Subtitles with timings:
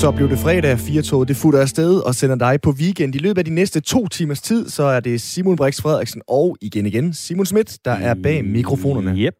[0.00, 3.14] Så blev det fredag, 4 tog det futter afsted og sender dig på weekend.
[3.14, 6.56] I løbet af de næste to timers tid, så er det Simon Brix Frederiksen og
[6.60, 9.18] igen igen Simon Schmidt, der er bag mikrofonerne.
[9.18, 9.34] Yep.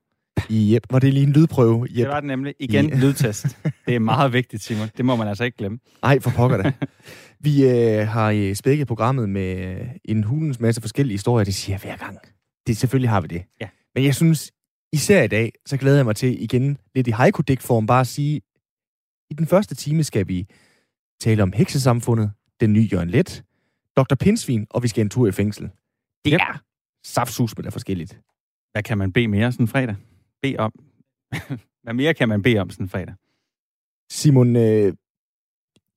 [0.52, 1.86] Yep, var det lige en lydprøve?
[1.86, 1.96] Yep.
[1.96, 2.54] Det var det nemlig.
[2.60, 2.96] Igen, Ja.
[2.96, 3.46] lydtest.
[3.86, 4.88] Det er meget vigtigt, Simon.
[4.96, 5.78] Det må man altså ikke glemme.
[6.02, 6.72] Ej, for pokker da.
[7.40, 11.44] Vi øh, har øh, spækket programmet med øh, en hulens masse forskellige historier.
[11.44, 12.18] Det siger jeg hver gang.
[12.66, 13.42] Det, selvfølgelig har vi det.
[13.60, 13.68] Ja.
[13.94, 14.50] Men jeg synes,
[14.92, 18.06] især i dag, så glæder jeg mig til igen lidt i haiku form bare at
[18.06, 18.40] sige,
[19.30, 20.46] i den første time skal vi
[21.20, 23.44] tale om heksesamfundet, den nye Jørgen Let,
[23.96, 24.14] Dr.
[24.14, 25.70] Pinsvin, og vi skal en tur i fængsel.
[26.24, 26.40] Det Yep.
[26.40, 26.62] er
[27.04, 28.20] saftsus, men det er forskelligt.
[28.72, 29.96] Hvad kan man bede mere sådan en fredag?
[30.42, 30.72] Bede om.
[31.82, 33.14] Hvad mere kan man bede om sådan en fredag?
[34.10, 34.94] Simon, øh,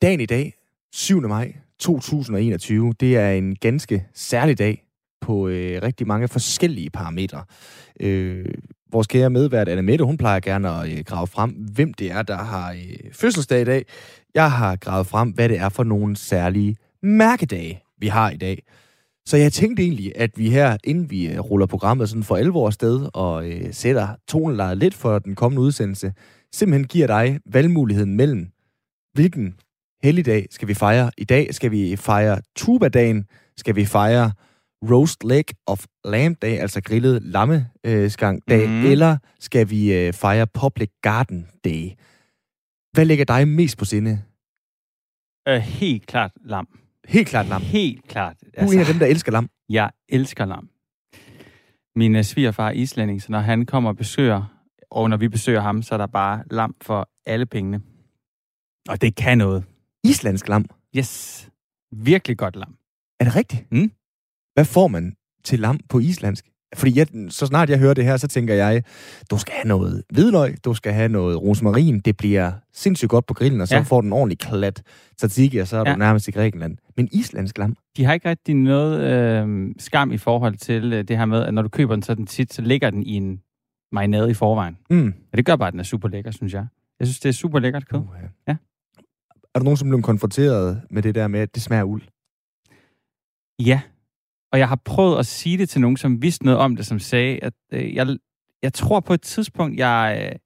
[0.01, 0.53] dagen i dag,
[0.93, 1.21] 7.
[1.21, 4.85] maj 2021, det er en ganske særlig dag
[5.21, 7.43] på øh, rigtig mange forskellige parametre.
[7.99, 8.45] Øh,
[8.91, 12.21] vores kære medvært Anne Mette, hun plejer gerne at øh, grave frem, hvem det er,
[12.21, 13.85] der har øh, fødselsdag i dag.
[14.35, 18.63] Jeg har gravet frem, hvad det er for nogle særlige mærkedage, vi har i dag.
[19.25, 22.67] Så jeg tænkte egentlig, at vi her, inden vi øh, ruller programmet sådan for alvor
[22.67, 26.13] afsted og øh, sætter tonelejet lidt for den kommende udsendelse,
[26.53, 28.47] simpelthen giver dig valgmuligheden mellem,
[29.13, 29.55] hvilken
[30.03, 31.53] helligdag skal vi fejre i dag?
[31.53, 33.25] Skal vi fejre Tuba-dagen?
[33.57, 34.31] Skal vi fejre
[34.89, 38.69] Roast Leg of Lamb Day, altså grillet lammeskang dag?
[38.69, 38.85] Mm.
[38.85, 41.91] Eller skal vi øh, fejre Public Garden Day?
[42.91, 44.23] Hvad ligger dig mest på sinde?
[45.47, 46.67] Øh, helt klart lam.
[47.07, 47.61] Helt klart lam.
[47.61, 48.37] Helt klart.
[48.61, 49.49] Du er en af dem, der elsker lam.
[49.69, 50.69] Jeg elsker lam.
[51.95, 55.61] Min øh, svigerfar er islænding, så når han kommer og besøger, og når vi besøger
[55.61, 57.81] ham, så er der bare lam for alle pengene.
[58.89, 59.63] Og det kan noget.
[60.03, 60.65] Islandsk lam.
[60.97, 61.49] Yes.
[61.91, 62.75] Virkelig godt lam.
[63.19, 63.71] Er det rigtigt?
[63.71, 63.91] Mm.
[64.61, 66.45] Hvad får man til lam på islandsk?
[66.75, 68.83] Fordi jeg, så snart jeg hører det her, så tænker jeg,
[69.31, 73.33] du skal have noget hvidløg, du skal have noget rosmarin, det bliver sindssygt godt på
[73.33, 73.79] grillen, og så Ja.
[73.79, 73.83] ja.
[73.83, 74.83] får du en ordentlig klat
[75.17, 75.93] tzatziki, og så er Ja.
[75.93, 76.77] du nærmest i Grækenland.
[76.97, 77.75] Men islandsk lam?
[77.97, 81.53] De har ikke rigtig noget øh, skam i forhold til øh, det her med, at
[81.53, 83.41] når du køber den sådan tit, så ligger den i en
[83.91, 84.77] marinade i forvejen.
[84.89, 85.13] Mm.
[85.31, 86.65] Og det gør bare, at den er super lækker, synes jeg.
[86.99, 87.99] Jeg synes, det er super lækkert kød.
[87.99, 88.05] Uh,
[88.47, 88.55] Ja.
[89.55, 92.01] Er du nogen, som blev konfronteret med det der med, at det smager uld?
[93.59, 93.81] Ja.
[94.51, 96.99] Og jeg har prøvet at sige det til nogen, som vidste noget om det, som
[96.99, 98.07] sagde, at øh, jeg,
[98.63, 100.39] jeg tror på et tidspunkt, jeg, øh,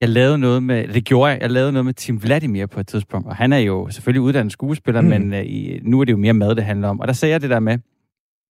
[0.00, 2.86] jeg lavede noget med, det gjorde jeg, jeg lavede noget med Tim Vladimir på et
[2.86, 5.08] tidspunkt, og han er jo selvfølgelig uddannet skuespiller, mm.
[5.08, 7.00] Men øh, i, nu er det jo mere mad, det handler om.
[7.00, 7.78] Og der sagde jeg det der med,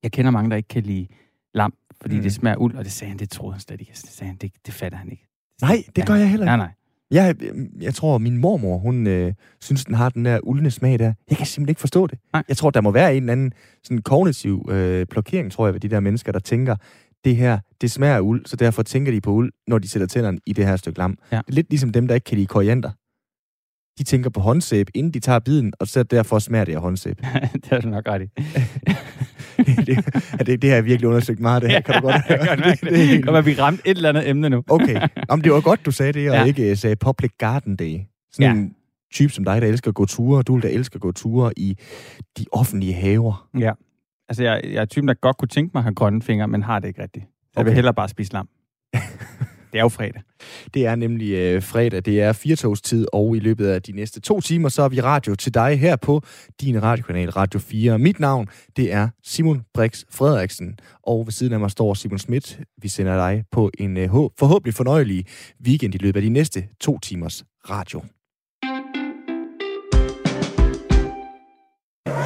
[0.03, 1.07] jeg kender mange, der ikke kan lide
[1.55, 2.23] lam, fordi mm.
[2.23, 3.93] Det smager uld, og det sagde han, det troede han slet ikke.
[3.93, 5.29] Det sagde han, det, det fatter han ikke.
[5.63, 6.65] Nej, det gør jeg heller Nej, ikke.
[6.65, 6.73] nej.
[7.13, 7.35] Jeg,
[7.81, 11.13] jeg tror, min mormor, hun øh, synes, den har den der uldne smag der.
[11.31, 12.19] Jeg kan simpelthen ikke forstå det.
[12.33, 12.43] Nej.
[12.49, 13.53] Jeg tror, der må være en eller anden
[13.83, 16.77] sådan kognitiv øh, blokering, tror jeg, ved de der mennesker, der tænker,
[17.25, 20.07] det her, det smager af uld, så derfor tænker de på uld, når de sætter
[20.07, 21.19] tænderne i det her stykke lam.
[21.33, 21.37] Ja.
[21.37, 22.91] Det er lidt ligesom dem, der ikke kan lide koriander.
[23.99, 27.17] De tænker på håndsæb, inden de tager biden, og så derfor smager det af håndsæb.
[27.65, 28.29] det er du nok ret i.
[29.87, 31.81] det, det, det, har jeg virkelig undersøgt meget, det her.
[31.81, 32.99] Kan du godt jeg kan det, det det.
[33.07, 34.63] helt- Kom, at vi ramt et eller andet emne nu.
[34.71, 35.09] Okay.
[35.31, 36.45] Jamen, det var godt, du sagde det, og Ja.
[36.45, 37.99] ikke uh, sagde Public Garden Day.
[38.33, 38.61] Sådan Ja.
[38.63, 38.75] en
[39.13, 41.53] type som dig, der elsker at gå ture, du vil da elsker at gå ture
[41.57, 41.77] i
[42.39, 43.49] de offentlige haver.
[43.59, 43.73] Ja.
[44.29, 46.63] Altså, jeg, jeg er typen, der godt kunne tænke mig at have grønne fingre, men
[46.63, 47.25] har det ikke rigtigt.
[47.57, 47.75] Jeg vil Okay.
[47.75, 48.49] hellere bare spise lam.
[49.73, 50.23] det er jo fredag.
[50.75, 54.41] Det er nemlig øh, fredag, det er firtogstid, og i løbet af de næste to
[54.41, 56.23] timer, så har vi radio til dig her på
[56.61, 57.99] din radiokanal Radio 4.
[57.99, 62.61] Mit navn, det er Simon Brix Frederiksen, og ved siden af mig står Simon Schmidt.
[62.83, 65.25] Vi sender dig på en øh, hå- forhåbentlig fornøjelig
[65.67, 68.03] weekend i løbet af de næste to timers radio.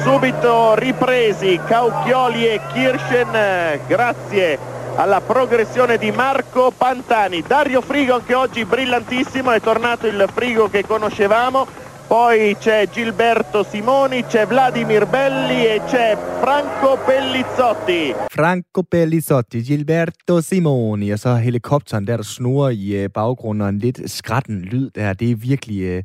[0.03, 7.43] subito ripresi Caucchioli e Kirschen eh, grazie alla progressione di Marco Pantani.
[7.45, 11.67] Dario Frigo anche oggi brillantissimo, è tornato il Frigo che conoscevamo.
[12.07, 18.15] Poi c'è Gilberto Simoni, c'è Vladimir Belli e c'è Franco Pellizzotti.
[18.29, 23.79] Franco Pellizzotti, Gilberto Simoni, og så helikopteren der, der snurrer i øh, baggrunden, og en
[23.79, 25.13] lidt skratten lyd der.
[25.13, 26.03] Det er virkelig, øh,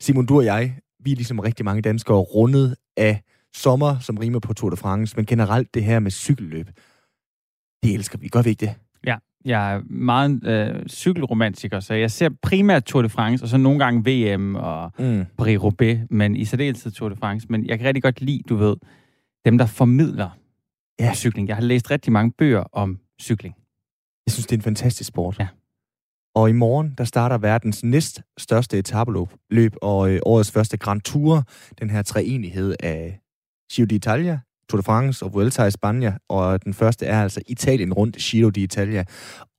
[0.00, 0.74] Simon, du og jeg,
[1.04, 3.22] vi er ligesom rigtig mange danskere rundet af
[3.54, 6.66] sommer, som rimer på Tour de France, men generelt det her med cykelløb,
[7.82, 8.28] det elsker vi.
[8.28, 8.74] Gør vi ikke det?
[9.06, 13.56] Ja, jeg er meget øh, cykelromantiker, så jeg ser primært Tour de France, og så
[13.56, 14.04] nogle gange
[14.36, 15.24] VM og Mm.
[15.42, 17.46] Paris-Roubaix, men i særdeleshed Tour de France.
[17.50, 18.76] Men jeg kan rigtig godt lide, du ved,
[19.44, 20.30] dem, der formidler
[21.00, 21.14] Ja.
[21.14, 21.48] cykling.
[21.48, 23.54] Jeg har læst rigtig mange bøger om cykling.
[24.26, 25.38] Jeg synes, det er en fantastisk sport.
[25.38, 25.48] Ja.
[26.34, 31.00] Og i morgen, der starter verdens næst største etabeløb, løb, og øh, årets første Grand
[31.00, 31.44] Tour,
[31.80, 33.20] den her treenighed af
[33.72, 37.92] Giro d'Italia, Tour de France og Vuelta i Spanien, og den første er altså Italien
[37.92, 39.04] rundt, Giro d'Italia.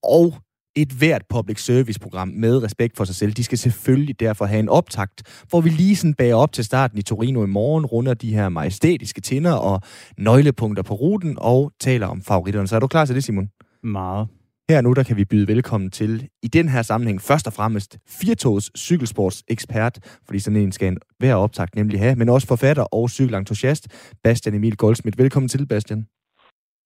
[0.03, 0.33] Og
[0.75, 4.59] et hvert public service program med respekt for sig selv, de skal selvfølgelig derfor have
[4.59, 8.13] en optakt, hvor vi lige sådan bager op til starten i Torino i morgen, runder
[8.13, 9.81] de her majestætiske tinder og
[10.17, 12.67] nøglepunkter på ruten og taler om favoritterne.
[12.67, 13.49] Så er du klar til det, Simon?
[13.83, 14.27] Meget.
[14.69, 17.91] Her nu, der kan vi byde velkommen til, i den her sammenhæng, først og fremmest
[18.19, 19.95] Firtogs cykelsports ekspert,
[20.25, 23.83] fordi sådan en skal en hver optakt nemlig have, men også forfatter og cykelentusiast,
[24.23, 25.19] Bastian Emil Goldsmith.
[25.19, 26.07] Velkommen til, Bastian.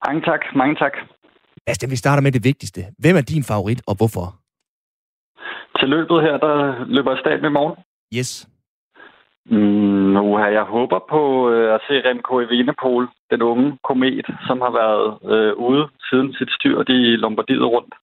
[0.08, 0.94] Mange tak, mange tak.
[1.66, 2.82] Bastian, vi starter med det vigtigste.
[3.00, 4.26] Hvem er din favorit, og hvorfor?
[5.80, 7.76] Til løbet her, der løber jeg stadig med morgen.
[8.18, 8.50] Yes.
[9.50, 11.22] Mm, nu her, jeg håber på
[11.52, 16.52] øh, at se Remco Evenepoel, den unge komet, som har været øh, ude siden sit
[16.58, 17.94] styr i Lombardiet rundt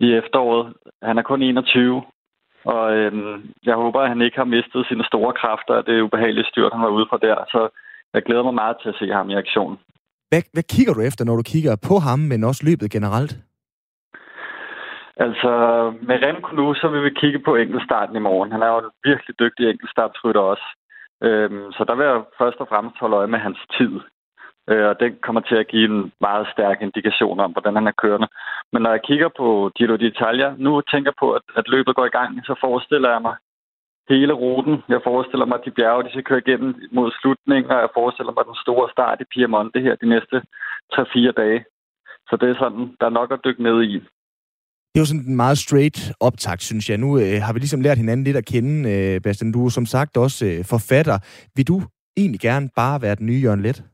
[0.00, 0.72] i efteråret.
[1.02, 2.02] Han er kun 21,
[2.64, 3.12] og øh,
[3.66, 6.82] jeg håber, at han ikke har mistet sine store kræfter af det ubehagelige styrt, han
[6.82, 7.36] var ude fra der.
[7.52, 7.60] Så
[8.14, 9.78] jeg glæder mig meget til at se ham i aktion.
[10.30, 13.32] Hvad, hvad kigger du efter, når du kigger på ham, men også løbet generelt?
[15.16, 15.50] Altså,
[16.02, 18.52] med Remco nu, så vil vi kigge på enkeltstarten i morgen.
[18.52, 20.66] Han er jo en virkelig dygtig enkeltstartsrytter også.
[21.22, 24.00] Øhm, så der vil jeg først og fremmest holde øje med hans tid.
[24.70, 28.00] Øh, og det kommer til at give en meget stærk indikation om, hvordan han er
[28.02, 28.28] kørende.
[28.72, 32.06] Men når jeg kigger på Giro d'Italia, nu tænker jeg på, at, at løbet går
[32.06, 33.36] i gang, så forestiller jeg mig
[34.08, 34.82] hele ruten.
[34.88, 38.32] Jeg forestiller mig, at de bjerge, de skal køre igennem mod slutningen, og jeg forestiller
[38.32, 40.42] mig den store start i Piemonte her de næste
[40.92, 41.64] 3-4 dage.
[42.28, 44.02] Så det er sådan, der er nok at dykke ned i.
[44.94, 46.98] Det jo sådan en meget straight optakt, synes jeg.
[46.98, 49.52] Nu øh, har vi ligesom lært hinanden lidt at kende, øh, Bastian.
[49.52, 51.18] Du er som sagt også øh, forfatter.
[51.56, 51.82] Vil du
[52.16, 53.84] egentlig gerne bare være den nye Jørgen Let?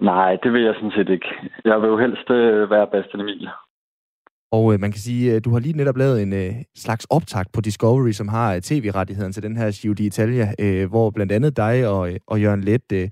[0.00, 1.28] Nej, det vil jeg sådan set ikke.
[1.64, 3.48] Jeg vil jo helst øh, være Bastian Emil.
[4.52, 7.52] Og øh, man kan sige, at du har lige netop lavet en øh, slags optakt
[7.52, 11.56] på Discovery, som har øh, tv-rettigheden til den her Giro d'Italia, øh, hvor blandt andet
[11.56, 13.08] dig og, øh, og Jørgen Let øh,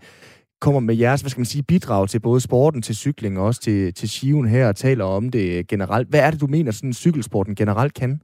[0.64, 3.60] kommer med jeres, hvad skal man sige, bidrag til både sporten, til cykling og også
[3.60, 6.08] til, til Skiven her og taler om det generelt.
[6.10, 8.20] Hvad er det, du mener, sådan cykelsporten generelt kan?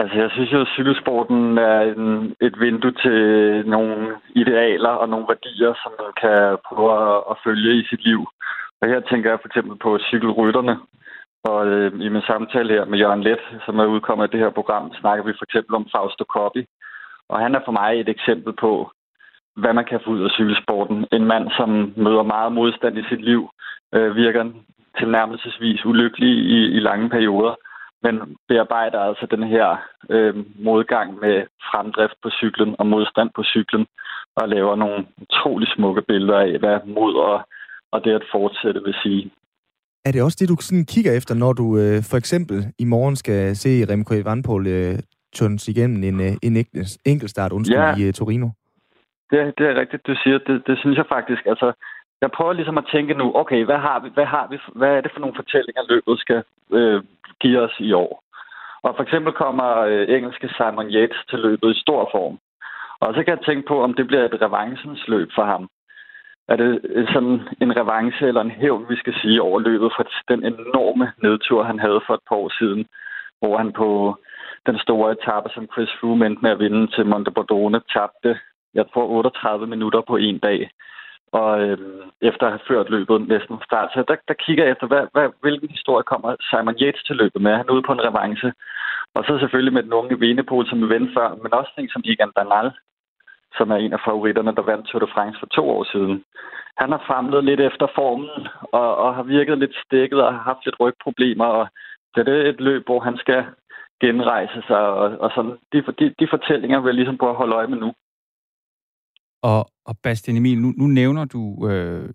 [0.00, 3.20] Altså, jeg synes jo, at cykelsporten er en, et vindue til
[3.74, 3.96] nogle
[4.42, 8.20] idealer og nogle værdier, som man kan prøve at, at følge i sit liv.
[8.80, 10.76] Og her tænker jeg for eksempel på cykelrytterne.
[11.50, 14.50] Og øh, i min samtale her med Jørgen Let, som er udkommet af det her
[14.58, 16.62] program, snakker vi for eksempel om Fausto Coppi.
[17.28, 18.72] Og han er for mig et eksempel på,
[19.56, 21.06] hvad man kan få ud af cykelsporten.
[21.12, 23.42] En mand, som møder meget modstand i sit liv,
[23.94, 24.44] øh, virker
[24.98, 27.54] tilnærmelsesvis ulykkelig i, i lange perioder,
[28.02, 28.14] men
[28.48, 29.76] bearbejder altså den her
[30.10, 30.34] øh,
[30.68, 31.36] modgang med
[31.70, 33.86] fremdrift på cyklen og modstand på cyklen,
[34.36, 37.48] og laver nogle utrolig smukke billeder af, hvad mod og,
[37.92, 39.30] og det at fortsætte vil sige.
[40.04, 43.16] Er det også det, du sådan kigger efter, når du øh, for eksempel i morgen
[43.16, 44.98] skal se Remco Evenepoel øh,
[45.34, 46.66] tøns igennem en, øh, en
[47.04, 47.96] enkeltstart undskyld, ja.
[47.96, 48.48] i øh, Torino?
[49.30, 50.38] Det, det er rigtigt, du siger.
[50.38, 51.46] Det, det synes jeg faktisk.
[51.46, 51.72] Altså,
[52.20, 55.00] jeg prøver ligesom at tænke nu, okay, hvad har vi, hvad har vi, hvad er
[55.00, 56.42] det for nogle fortællinger, løbet skal
[56.72, 57.02] øh,
[57.40, 58.22] give os i år?
[58.82, 62.38] Og for eksempel kommer øh, engelske Simon Yates til løbet i stor form.
[63.00, 65.68] Og så kan jeg tænke på, om det bliver et revancens løb for ham.
[66.48, 70.04] Er det øh, sådan en revanche eller en hævn, vi skal sige, over løbet for
[70.28, 72.86] den enorme nedtur, han havde for et par år siden,
[73.40, 74.16] hvor han på
[74.66, 78.38] den store etape, som Chris Froome endte med at vinde til Monte Bordone, tabte
[78.78, 80.70] jeg tror, 38 minutter på en dag.
[81.32, 81.78] Og øh,
[82.20, 83.88] efter at have ført løbet næsten fra start.
[83.94, 87.42] Så der, der kigger jeg efter, hvad, hvad, hvilken historie kommer Simon Yates til løbet
[87.42, 87.52] med.
[87.56, 88.52] Han er ude på en revanche.
[89.16, 92.02] Og så selvfølgelig med den unge Venepol, som vi vendte før, men også en som
[92.04, 92.70] Egan Bernal,
[93.58, 96.24] som er en af favoritterne, der vandt Tour de France for to år siden.
[96.82, 100.64] Han har famlet lidt efter formen, og, og har virket lidt stikket og har haft
[100.64, 101.66] lidt rygproblemer, og
[102.14, 103.44] det er et løb, hvor han skal
[104.00, 105.56] genrejse sig, og, og sådan.
[105.72, 107.92] De, de, de fortællinger vil jeg ligesom prøve at holde øje med nu.
[109.50, 112.08] Og, og Bastian Emil, nu, nu nævner du, øh,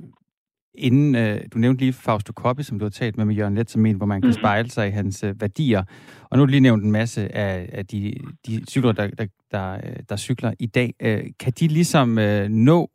[0.75, 3.69] inden, øh, du nævnte lige Fausto Coppi, som du har talt med med Jørgen Let,
[3.69, 4.39] som en, hvor man kan mhm.
[4.39, 5.83] spejle sig i hans øh, værdier.
[6.29, 8.13] Og nu har du lige nævnt en masse af, af de,
[8.47, 10.93] de cykler, der, der, der, øh, der cykler i dag.
[11.01, 12.89] Øh, kan de ligesom øh, nå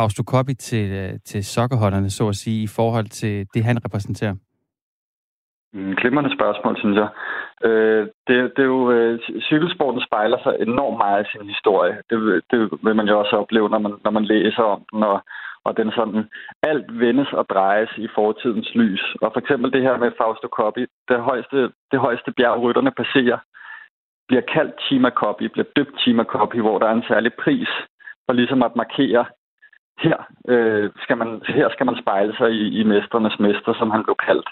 [0.00, 4.34] Fausto Coppi til, øh, til sokkerholderne, så at sige, i forhold til det, han repræsenterer?
[5.74, 7.08] Mm, glimrende spørgsmål, synes jeg.
[7.64, 11.94] Øh, det, det er jo, øh, cykelsporten spejler sig enormt meget i sin historie.
[12.10, 15.22] Det, det vil man jo også opleve, når man, når man læser om den, og,
[15.64, 16.28] og den sådan,
[16.62, 19.04] alt vendes og drejes i fortidens lys.
[19.22, 21.58] Og for eksempel det her med Fausto Coppi, det højeste,
[21.92, 23.38] det højeste bjerg, rytterne passerer,
[24.28, 27.68] bliver kaldt Chima Coppi, bliver døbt Chima Coppi, hvor der er en særlig pris
[28.26, 29.24] for ligesom at markere,
[29.98, 34.04] her, øh, skal man, her skal man spejle sig i, i mesternes mester, som han
[34.04, 34.48] blev kaldt.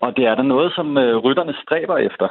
[0.00, 2.28] Og det er der noget, som øh, rytterne stræber efter.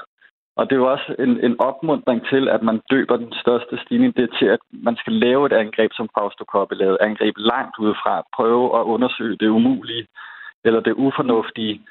[0.55, 4.15] Og det er jo også en, en opmuntring til, at man døber den største stigning.
[4.15, 7.01] Det er til, at man skal lave et angreb, som Fausto Koppe lavede.
[7.01, 8.23] Angreb langt udefra.
[8.35, 10.07] Prøve at undersøge det umulige
[10.65, 11.81] eller det ufornuftige.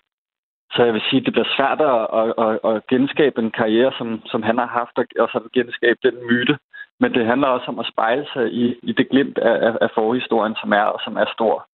[0.75, 3.93] så jeg vil sige, at det bliver svært at, at, at, at genskabe en karriere,
[3.99, 6.59] som, som han har haft, og, og genskabe den myte.
[7.01, 10.57] Men det handler også om at spejle sig i, i det glimt af, af forhistorien,
[10.61, 11.67] som er, og som er stor.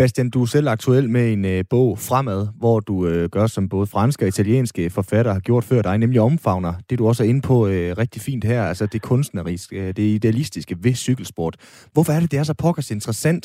[0.00, 3.68] Bastian, du er selv aktuel med en øh, bog Fremad, hvor du øh, gør som
[3.74, 7.28] både franske og italienske forfattere har gjort før dig, nemlig omfavner det, du også er
[7.28, 11.54] inde på øh, rigtig fint her, altså det kunstneriske, øh, det idealistiske ved cykelsport.
[11.94, 13.44] Hvorfor er det, det er så pokkers interessant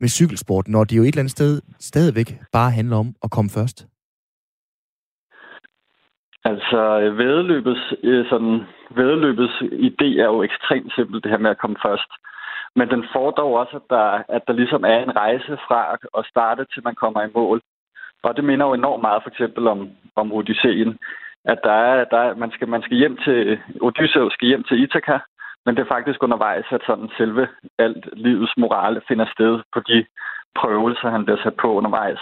[0.00, 1.52] med cykelsport, når det jo et eller andet sted
[1.90, 3.78] stadigvæk bare handler om at komme først?
[6.50, 6.80] Altså,
[7.20, 8.56] vedløbets, øh, sådan,
[8.98, 9.56] vedløbets
[9.88, 12.10] idé er jo ekstremt simpelt, det her med at komme først.
[12.76, 16.26] Men den får dog også, at der, at der ligesom er en rejse fra at
[16.26, 17.60] starte, til man kommer i mål.
[18.22, 20.98] Og det minder jo enormt meget for eksempel om, om Odysseen.
[21.44, 24.82] At der er, der er, man, skal, man skal hjem til, Odysseus skal hjem til
[24.82, 25.18] Ithaka,
[25.64, 27.48] men det er faktisk undervejs, at sådan selve
[27.78, 30.06] alt livets morale finder sted på de
[30.56, 32.20] prøvelser, han bliver sat på undervejs.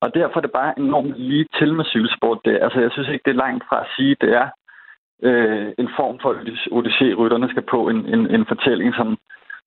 [0.00, 2.38] Og derfor er det bare enormt lige til med cykelsport.
[2.44, 4.48] Det, altså, jeg synes ikke, det er langt fra at sige, det er
[5.22, 6.32] øh, en form for
[6.78, 9.18] odyssé, rytterne skal på, en, en, en fortælling, som,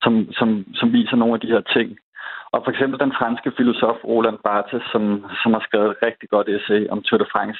[0.03, 1.97] som, som, som viser nogle af de her ting.
[2.53, 5.03] Og for eksempel den franske filosof Roland Barthes, som,
[5.43, 7.59] som har skrevet et rigtig godt essay om Tour de France,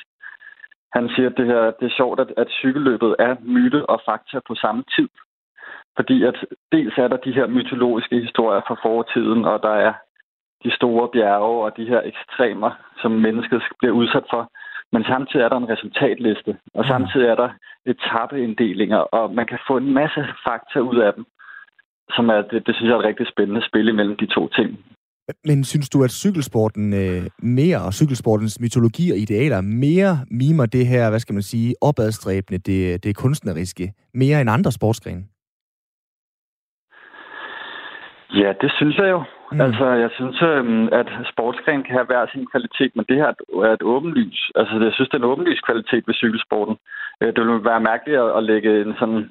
[0.94, 4.40] han siger, at det, her, det er sjovt, at, at cykelløbet er myte og fakta
[4.48, 5.10] på samme tid.
[5.96, 9.94] Fordi at dels er der de her mytologiske historier fra fortiden, og der er
[10.64, 12.72] de store bjerge og de her ekstremer,
[13.02, 14.52] som mennesket bliver udsat for.
[14.92, 17.50] Men samtidig er der en resultatliste, og samtidig er der
[17.86, 21.26] etappeinddelinger, og man kan få en masse fakta ud af dem
[22.16, 24.70] som er, det, det synes jeg er et rigtig spændende spil imellem de to ting.
[25.46, 27.24] Men synes du, at cykelsporten øh,
[27.58, 32.60] mere, og cykelsportens mytologi og idealer, mere mimer det her, hvad skal man sige, opadstræbende,
[32.60, 35.24] det, det kunstneriske, mere end andre sportsgrene?
[38.34, 39.24] Ja, det synes jeg jo.
[39.52, 39.62] Mm.
[39.62, 43.32] Altså, jeg synes, øhm, at sportsgren kan have hver sin kvalitet, men det her
[43.70, 44.52] er et åbenlys.
[44.56, 46.76] Altså, jeg synes, det er en åbenlys kvalitet ved cykelsporten.
[47.22, 49.22] Øh, det ville være mærkeligt at lægge en sådan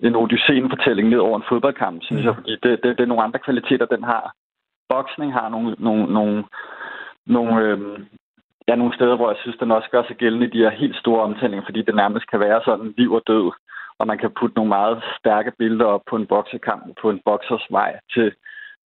[0.00, 2.26] en Odysseen-fortælling ned over en fodboldkamp, synes mm.
[2.26, 4.34] jeg, fordi det, det, det er nogle andre kvaliteter, den har.
[4.88, 6.44] Boksning har nogle, nogle, nogle,
[7.26, 7.78] nogle, øh,
[8.68, 10.96] ja, nogle steder, hvor jeg synes, den også gør sig gældende i de her helt
[10.96, 13.52] store omtællinger, fordi det nærmest kan være sådan liv og død,
[13.98, 17.66] og man kan putte nogle meget stærke billeder op på en boksekamp, på en boksers
[17.70, 18.32] vej til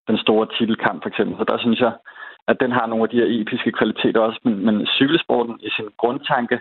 [0.07, 1.37] den store titelkamp, for eksempel.
[1.37, 1.93] Så der synes jeg,
[2.47, 5.89] at den har nogle af de her episke kvaliteter også, men, men cykelsporten i sin
[5.97, 6.59] grundtanke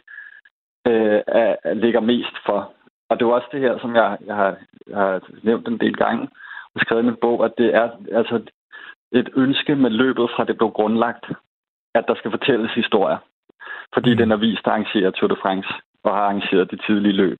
[0.87, 2.73] øh, er, ligger mest for
[3.11, 5.97] og det er også det her, som jeg, jeg, har, jeg har nævnt en del
[5.97, 6.29] gange
[6.75, 8.43] og skrevet i min bog, at det er altså
[9.13, 11.25] et ønske med løbet fra det blev grundlagt,
[11.95, 13.19] at der skal fortælles historier.
[13.95, 14.17] Fordi mm.
[14.17, 15.69] den er vist at arrangere Tour de France
[16.05, 17.39] og har arrangeret de tidlige løb.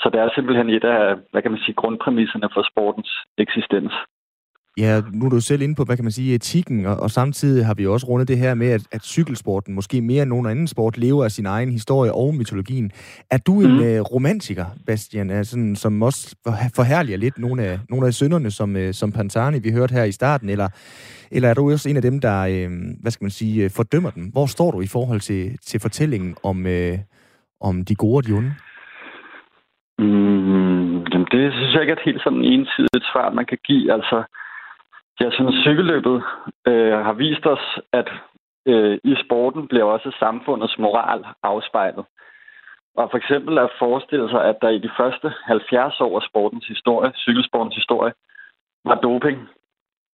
[0.00, 3.92] Så det er simpelthen et af, hvad kan man sige, grundpræmisserne for sportens eksistens.
[4.78, 7.66] Ja, nu er du selv inde på, hvad kan man sige, etikken, og, og samtidig
[7.66, 10.66] har vi også rundet det her med, at, at cykelsporten, måske mere end nogen anden
[10.66, 12.90] sport, lever af sin egen historie og mytologien.
[13.30, 13.78] Er du en mm.
[13.78, 16.36] uh, romantiker, Bastian, er sådan, som også
[16.76, 20.12] forhærliger lidt nogle af, nogle af sønderne, som, uh, som Pantani, vi hørte her i
[20.12, 20.68] starten, eller,
[21.30, 22.72] eller er du også en af dem, der, uh,
[23.02, 24.24] hvad skal man sige, fordømmer dem?
[24.32, 26.98] Hvor står du i forhold til, til fortællingen om, uh,
[27.60, 28.54] om de gode og de onde?
[29.98, 33.92] Mm, jamen det synes jeg ikke er et helt sådan ensidigt svar, man kan give.
[33.92, 34.24] Altså,
[35.20, 36.22] jeg synes, cykelløbet
[36.66, 38.08] øh, har vist os, at
[38.66, 42.04] øh, i sporten bliver også samfundets moral afspejlet.
[42.96, 46.66] Og for eksempel at forestille sig, at der i de første 70 år af sportens
[46.66, 48.12] historie, cykelsportens historie,
[48.84, 49.48] var doping.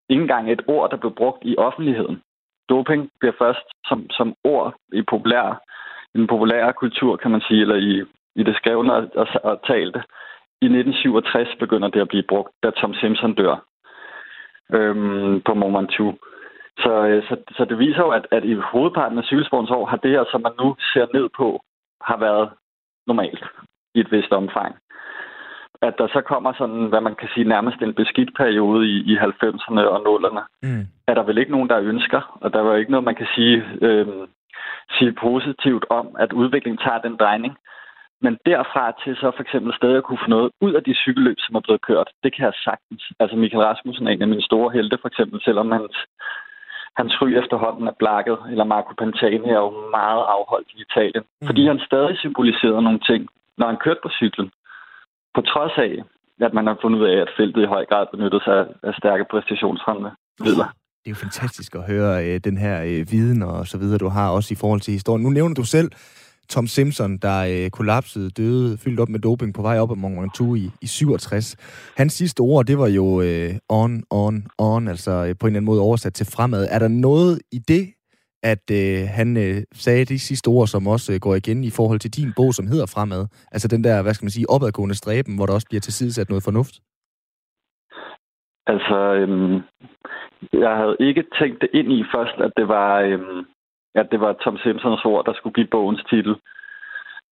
[0.09, 2.23] ikke gang et ord, der blev brugt i offentligheden.
[2.69, 5.63] Doping bliver først som, som ord i populær,
[6.15, 8.05] i den populære kultur, kan man sige, eller i,
[8.41, 10.03] i det skrevne og, og, og talte.
[10.63, 13.57] I 1967 begynder det at blive brugt, da Tom Simpson dør
[14.73, 16.15] øhm, på Moment 2.
[16.79, 19.97] Så, øh, så, så det viser jo, at, at i hovedparten af cykelsportens år har
[19.97, 21.61] det her, som man nu ser ned på,
[22.01, 22.51] har været
[23.07, 23.45] normalt
[23.95, 24.77] i et vist omfang.
[25.83, 29.17] At der så kommer sådan, hvad man kan sige, nærmest en beskidt periode i, i
[29.17, 30.87] 90'erne og 0'erne, mm.
[31.07, 33.27] er der vel ikke nogen, der ønsker, og der er jo ikke noget, man kan
[33.35, 34.07] sige, øh,
[34.99, 37.57] sige positivt om, at udviklingen tager den drejning.
[38.25, 41.39] Men derfra til så for eksempel stadig at kunne få noget ud af de cykelløb,
[41.41, 43.03] som er blevet kørt, det kan jeg sagtens.
[43.21, 45.95] Altså Michael Rasmussen er en af mine store helte, for eksempel, selvom hans,
[47.01, 51.25] hans ry efterhånden er blakket, eller Marco Pantani er jo meget afholdt i Italien.
[51.41, 51.47] Mm.
[51.49, 53.21] Fordi han stadig symboliserede nogle ting,
[53.59, 54.49] når han kørte på cyklen.
[55.35, 55.93] På trods af,
[56.47, 58.59] at man har fundet ud af, at feltet i høj grad benyttede sig
[58.89, 60.69] af stærke præstationsfremmende midler.
[61.01, 64.09] Det er jo fantastisk at høre øh, den her øh, viden og så videre, du
[64.09, 65.23] har også i forhold til historien.
[65.23, 65.91] Nu nævner du selv
[66.49, 70.21] Tom Simpson, der øh, kollapsede, døde, fyldt op med doping på vej op af Mont
[70.21, 71.57] Ventoux i, i 67.
[71.97, 75.47] Hans sidste ord, det var jo øh, on, on, on, altså øh, på en eller
[75.47, 76.69] anden måde oversat til fremad.
[76.71, 77.85] Er der noget i det,
[78.53, 81.99] at øh, han øh, sagde de sidste ord, som også øh, går igen i forhold
[82.01, 83.23] til din bog, som hedder Fremad.
[83.55, 86.45] Altså den der, hvad skal man sige, opadgående stræben, hvor der også bliver tilsidesat noget
[86.49, 86.77] fornuft.
[88.73, 89.55] Altså, øhm,
[90.53, 93.41] jeg havde ikke tænkt det ind i først, at det var, øhm,
[93.97, 96.37] at det var Tom Simpsons ord, der skulle blive bogens titel.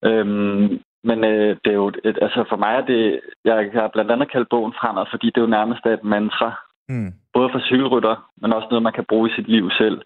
[0.04, 4.10] Øhm, men øh, det er jo, et, altså for mig er det, jeg har blandt
[4.10, 6.50] andet kaldt bogen fremad, fordi det er jo nærmest et mantra.
[6.88, 7.12] Mm.
[7.34, 10.02] Både for cykelrytter, men også noget, man kan bruge i sit liv selv.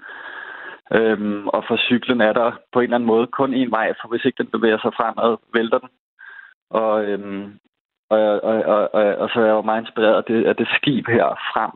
[0.92, 4.08] Øhm, og for cyklen er der på en eller anden måde kun én vej, for
[4.08, 5.88] hvis ikke den bevæger sig fremad, vælter den.
[6.70, 7.58] Og, øhm,
[8.10, 10.68] og, og, og, og, og så er jeg jo meget inspireret af det, af det
[10.76, 11.72] skib her frem,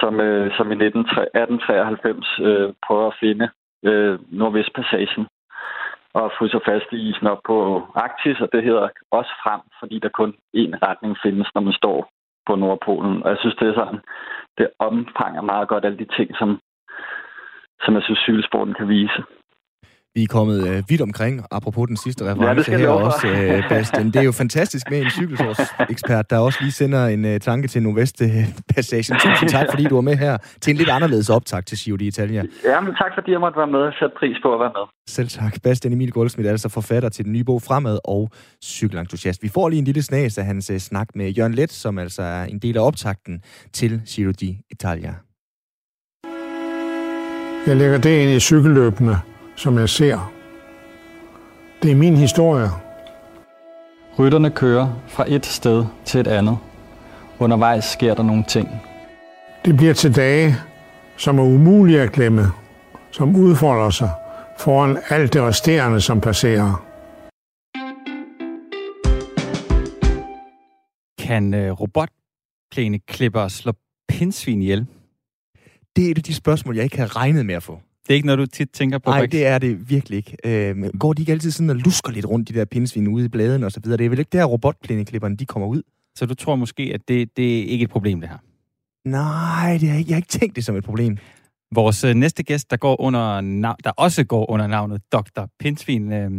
[0.00, 3.48] som, øh, som i 1893 øh, prøver at finde
[3.82, 5.26] øh, Nordvestpassagen
[6.14, 7.56] og fryser fast i isen op på
[7.94, 12.10] Arktis, og det hedder også frem, fordi der kun én retning findes, når man står
[12.46, 13.22] på Nordpolen.
[13.22, 14.00] Og jeg synes, det er sådan,
[14.58, 16.60] det omfanger meget godt alle de ting, som,
[17.84, 19.22] som jeg synes, cykelsporten kan vise.
[20.14, 24.06] Vi er kommet øh, vidt omkring, apropos den sidste reference ja, her også, øh, Bastian.
[24.06, 27.82] Det er jo fantastisk med en cykelsportsekspert, der også lige sender en øh, tanke til
[27.82, 29.16] Nordvest-passagen.
[29.18, 32.42] Tusind tak, fordi du var med her til en lidt anderledes optag til Giro d'Italia.
[32.70, 34.84] Ja, men tak fordi jeg måtte være med og sætte pris på at være med.
[35.08, 35.62] Selv tak.
[35.62, 38.30] Bastian Emil Goldsmith er altså forfatter til den nye bog Fremad og
[38.64, 39.42] cykelentusiast.
[39.42, 42.22] Vi får lige en lille snas af hans øh, snak med Jørgen Let, som altså
[42.22, 43.42] er en del af optakten
[43.72, 45.12] til Giro d'Italia.
[47.66, 49.16] Jeg lægger det ind i cykelløbene
[49.62, 50.32] som jeg ser.
[51.82, 52.68] Det er min historie.
[54.18, 56.58] Rytterne kører fra et sted til et andet.
[57.38, 58.68] Undervejs sker der nogle ting.
[59.64, 60.54] Det bliver til dage,
[61.16, 62.42] som er umulige at glemme,
[63.10, 64.10] som udfolder sig
[64.58, 66.84] foran alt det resterende, som passerer.
[71.18, 73.72] Kan uh, robotplæneklipper slå
[74.08, 74.86] pindsvin ihjel?
[75.96, 77.80] Det er et af de spørgsmål, jeg ikke havde regnet med at få.
[78.02, 79.10] Det er ikke noget, du tit tænker på?
[79.10, 80.36] Nej, det er det virkelig ikke.
[80.44, 83.28] Øh, går de ikke altid sådan og lusker lidt rundt, de der pindsvin ude i
[83.28, 83.96] bladene og så videre?
[83.96, 85.82] Det er vel ikke der, robotplæneklipperne de kommer ud?
[86.14, 88.38] Så du tror måske, at det, det er ikke et problem, det her?
[89.04, 91.18] Nej, det er ikke, jeg har ikke tænkt det som et problem.
[91.74, 93.40] Vores øh, næste gæst, der, går under,
[93.84, 95.46] der også går under navnet Dr.
[95.60, 96.30] Pindsvin, øh,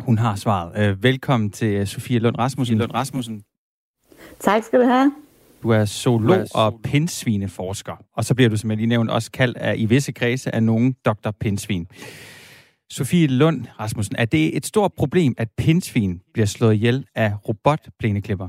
[0.00, 0.90] hun har svaret.
[0.90, 2.78] Øh, velkommen til øh, Sofie Lund Rasmussen.
[2.78, 3.42] Lund Rasmussen.
[4.40, 5.12] Tak skal du have.
[5.62, 9.56] Du er zoolog og pindsvineforsker, og så bliver du, som jeg lige nævnte, også kaldt
[9.56, 11.30] af, i visse kredse af nogen Dr.
[11.40, 11.86] Pindsvin.
[12.90, 18.48] Sofie Lund Rasmussen, er det et stort problem, at pindsvin bliver slået ihjel af robotplæneklipper?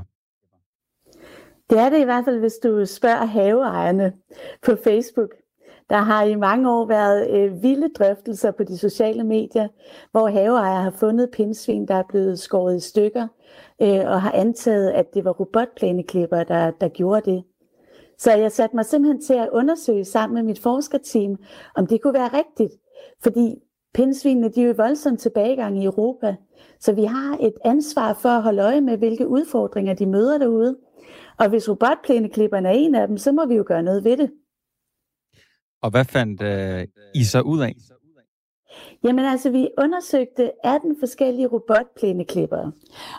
[1.70, 4.12] Det er det i hvert fald, hvis du spørger haveejerne
[4.66, 5.28] på Facebook.
[5.90, 9.68] Der har i mange år været øh, vilde drøftelser på de sociale medier,
[10.10, 13.28] hvor haveejere har fundet pindsvin, der er blevet skåret i stykker,
[13.82, 17.44] øh, og har antaget, at det var robotplæneklipper, der, der gjorde det.
[18.18, 21.36] Så jeg satte mig simpelthen til at undersøge sammen med mit forskerteam,
[21.76, 22.72] om det kunne være rigtigt.
[23.22, 23.54] Fordi
[23.94, 26.36] pindsvinene de er jo voldsomt tilbagegang i Europa,
[26.80, 30.76] så vi har et ansvar for at holde øje med, hvilke udfordringer de møder derude.
[31.38, 34.30] Og hvis robotplæneklipperne er en af dem, så må vi jo gøre noget ved det.
[35.82, 37.74] Og hvad fandt øh, I så ud af?
[39.04, 42.72] Jamen altså, vi undersøgte 18 forskellige robotplæneklippere.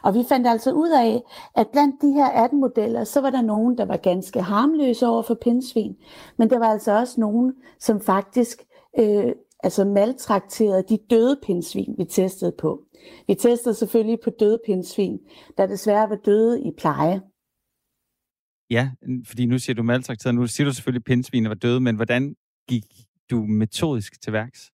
[0.03, 1.21] Og vi fandt altså ud af,
[1.55, 5.21] at blandt de her 18 modeller, så var der nogen, der var ganske harmløse over
[5.21, 5.95] for pindsvin.
[6.37, 8.63] Men der var altså også nogen, som faktisk
[8.99, 9.31] øh,
[9.63, 12.81] altså maltrakterede de døde pindsvin, vi testede på.
[13.27, 15.19] Vi testede selvfølgelig på døde pindsvin,
[15.57, 17.21] der desværre var døde i pleje.
[18.69, 18.91] Ja,
[19.25, 22.35] fordi nu siger du maltrakteret, nu siger du selvfølgelig, at pindsvinene var døde, men hvordan
[22.69, 22.85] gik
[23.29, 24.72] du metodisk til værks?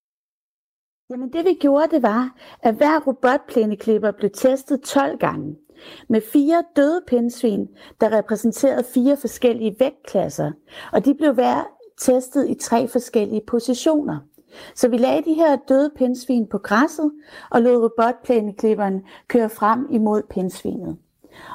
[1.11, 5.55] Jamen det vi gjorde, det var, at hver robotplæneklipper blev testet 12 gange
[6.07, 7.67] med fire døde pindsvin,
[8.01, 10.51] der repræsenterede fire forskellige vægtklasser,
[10.91, 11.67] og de blev hver
[11.97, 14.17] testet i tre forskellige positioner.
[14.75, 17.11] Så vi lagde de her døde pindsvin på græsset
[17.51, 20.97] og lod robotplæneklipperen køre frem imod pindsvinet.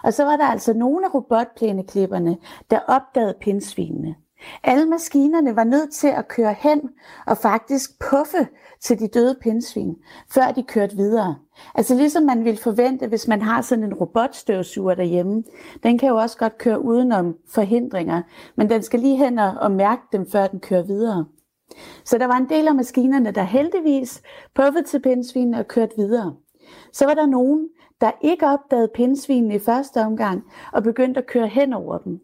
[0.05, 2.37] Og så var der altså nogle af robotplæneklipperne,
[2.71, 4.15] der opdagede pindsvinene.
[4.63, 6.81] Alle maskinerne var nødt til at køre hen
[7.27, 8.49] og faktisk puffe
[8.81, 9.97] til de døde pindsvin,
[10.31, 11.37] før de kørte videre.
[11.75, 15.45] Altså ligesom man ville forvente, hvis man har sådan en robotstøvsuger derhjemme.
[15.83, 18.23] Den kan jo også godt køre udenom forhindringer,
[18.57, 21.27] men den skal lige hen og mærke dem, før den kører videre.
[22.05, 24.23] Så der var en del af maskinerne, der heldigvis
[24.55, 26.35] puffede til pindsvinene og kørte videre.
[26.93, 27.69] Så var der nogen,
[28.01, 32.21] der ikke opdagede pindsvinene i første omgang og begyndte at køre hen over dem.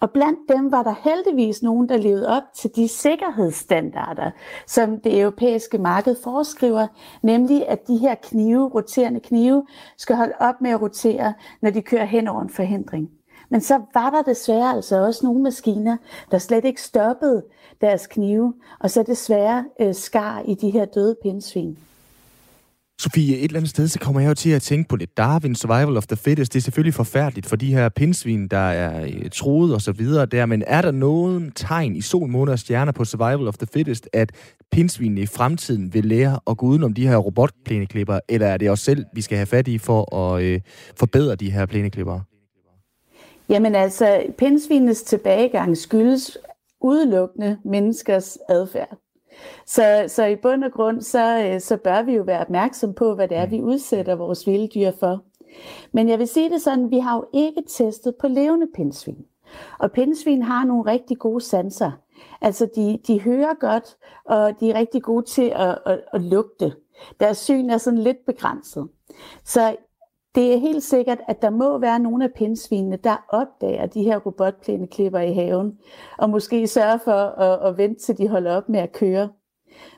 [0.00, 4.30] Og blandt dem var der heldigvis nogen, der levede op til de sikkerhedsstandarder,
[4.66, 6.86] som det europæiske marked foreskriver,
[7.22, 11.82] nemlig at de her knive, roterende knive, skal holde op med at rotere, når de
[11.82, 13.10] kører hen over en forhindring.
[13.50, 15.96] Men så var der desværre altså også nogle maskiner,
[16.30, 17.44] der slet ikke stoppede
[17.80, 21.78] deres knive, og så desværre øh, skar i de her døde pindsvin.
[23.00, 25.54] Sofie, et eller andet sted, så kommer jeg jo til at tænke på lidt Darwin,
[25.54, 29.30] survival of the fittest, det er selvfølgelig forfærdeligt for de her pindsvin, der er øh,
[29.32, 32.92] troet og så videre der, men er der nogen tegn i sol, måne og stjerner
[32.92, 34.32] på survival of the fittest, at
[34.72, 38.80] pindsvinene i fremtiden vil lære at gå udenom de her robotplæneklipper, eller er det os
[38.80, 40.60] selv, vi skal have fat i for at øh,
[40.96, 42.20] forbedre de her plæneklipper?
[43.48, 46.38] Jamen altså, pindsvinenes tilbagegang skyldes
[46.80, 48.98] udelukkende menneskers adfærd.
[49.66, 53.14] Så, så i bund og grund, så, øh, så bør vi jo være opmærksom på,
[53.14, 55.24] hvad det er, vi udsætter vores vilde dyr for.
[55.92, 59.24] Men jeg vil sige det sådan, vi har jo ikke testet på levende pindsvin.
[59.78, 61.90] Og pindsvin har nogle rigtig gode sanser.
[62.40, 66.72] Altså, de, de hører godt, og de er rigtig gode til at, at, at lugte.
[67.20, 68.88] Deres syn er sådan lidt begrænset.
[69.44, 69.76] Så
[70.38, 74.18] det er helt sikkert, at der må være nogle af pindsvinene, der opdager de her
[74.18, 75.78] robotplæneklipper i haven,
[76.18, 79.28] og måske sørger for at, at vente til de holder op med at køre.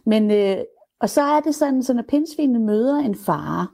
[0.07, 0.57] Men, øh,
[1.01, 3.67] og så er det sådan, så når pindsvinene møder en fare,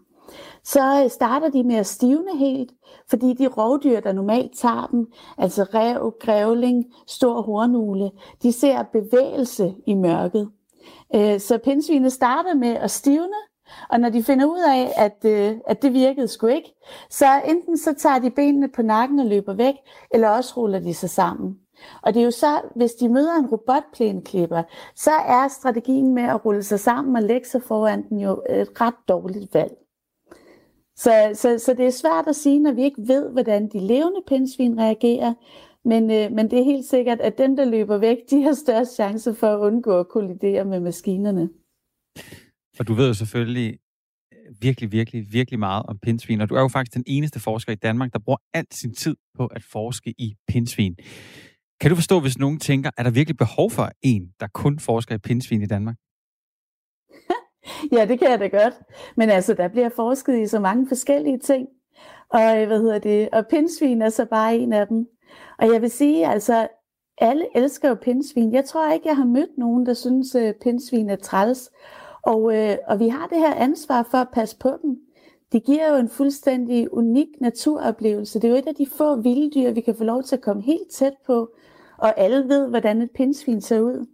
[0.65, 2.73] så starter de med at stivne helt,
[3.11, 5.07] fordi de rovdyr, der normalt tager dem,
[5.39, 8.11] altså rev, grævling, stor hornugle,
[8.43, 10.51] de ser bevægelse i mørket.
[11.15, 13.37] Øh, så pindsvinene starter med at stivne,
[13.91, 16.73] og når de finder ud af, at, øh, at det virkede sgu ikke,
[17.11, 19.75] så enten så tager de benene på nakken og løber væk,
[20.11, 21.59] eller også ruller de sig sammen.
[22.03, 24.63] Og det er jo så, hvis de møder en robotplæneklipper,
[24.95, 28.81] så er strategien med at rulle sig sammen og lægge sig foran den jo et
[28.81, 29.73] ret dårligt valg.
[30.97, 34.21] Så, så, så det er svært at sige, når vi ikke ved, hvordan de levende
[34.27, 35.35] pindsvin reagerer,
[35.85, 38.95] men, øh, men det er helt sikkert, at dem, der løber væk, de har størst
[38.95, 41.49] chance for at undgå at kollidere med maskinerne.
[42.79, 43.79] Og du ved jo selvfølgelig
[44.33, 47.73] øh, virkelig, virkelig, virkelig meget om pindsvin, og du er jo faktisk den eneste forsker
[47.73, 50.97] i Danmark, der bruger al sin tid på at forske i pindsvin.
[51.81, 55.15] Kan du forstå, hvis nogen tænker, er der virkelig behov for en, der kun forsker
[55.15, 55.97] i pindsvin i Danmark?
[57.97, 58.75] ja, det kan jeg da godt.
[59.17, 61.69] Men altså, der bliver forsket i så mange forskellige ting.
[62.31, 63.29] Og øh, hvad hedder det?
[63.33, 65.07] Og pindsvin er så bare en af dem.
[65.59, 66.69] Og jeg vil sige, altså,
[67.19, 68.53] alle elsker jo pindsvin.
[68.53, 71.71] Jeg tror ikke, jeg har mødt nogen, der synes, at pindsvin er træls.
[72.27, 74.97] Og, øh, og vi har det her ansvar for at passe på dem.
[75.53, 78.41] Det giver jo en fuldstændig unik naturoplevelse.
[78.41, 80.43] Det er jo et af de få vilde dyr, vi kan få lov til at
[80.43, 81.51] komme helt tæt på,
[81.99, 84.07] og alle ved, hvordan et pindsvin ser ud.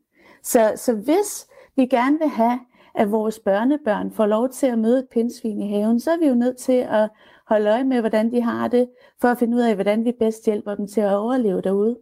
[0.42, 1.46] Så, så hvis
[1.77, 2.61] vi gerne vil have,
[2.94, 6.27] at vores børnebørn får lov til at møde et pindsvin i haven, så er vi
[6.27, 7.11] jo nødt til at
[7.46, 8.88] holde øje med, hvordan de har det,
[9.20, 11.98] for at finde ud af, hvordan vi bedst hjælper dem til at overleve derude.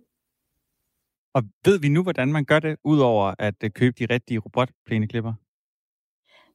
[1.34, 5.32] Og ved vi nu, hvordan man gør det, udover at øh, købe de rigtige robotplæneklipper?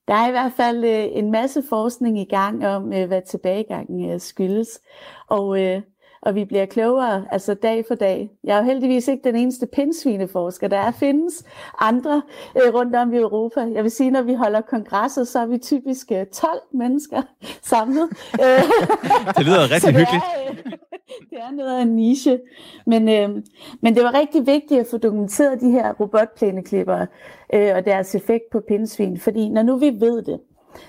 [0.07, 4.11] Der er i hvert fald øh, en masse forskning i gang om, øh, hvad tilbagegangen
[4.11, 4.81] øh, skyldes.
[5.27, 5.81] Og, øh,
[6.21, 8.29] og vi bliver klogere, altså dag for dag.
[8.43, 10.67] Jeg er jo heldigvis ikke den eneste pindsvineforsker.
[10.67, 11.43] Der er findes
[11.79, 12.21] andre
[12.57, 13.59] øh, rundt om i Europa.
[13.59, 17.21] Jeg vil sige, når vi holder kongresser, så er vi typisk øh, 12 mennesker
[17.61, 18.09] samlet.
[19.37, 20.23] det lyder rigtig hyggeligt.
[20.23, 20.94] Er, øh,
[21.29, 22.39] det er noget af en niche.
[22.85, 23.43] Men, øh,
[23.81, 27.05] men det var rigtig vigtigt at få dokumenteret de her robotplæneklipper
[27.53, 29.19] øh, og deres effekt på pindsvin.
[29.19, 30.39] Fordi når nu vi ved det,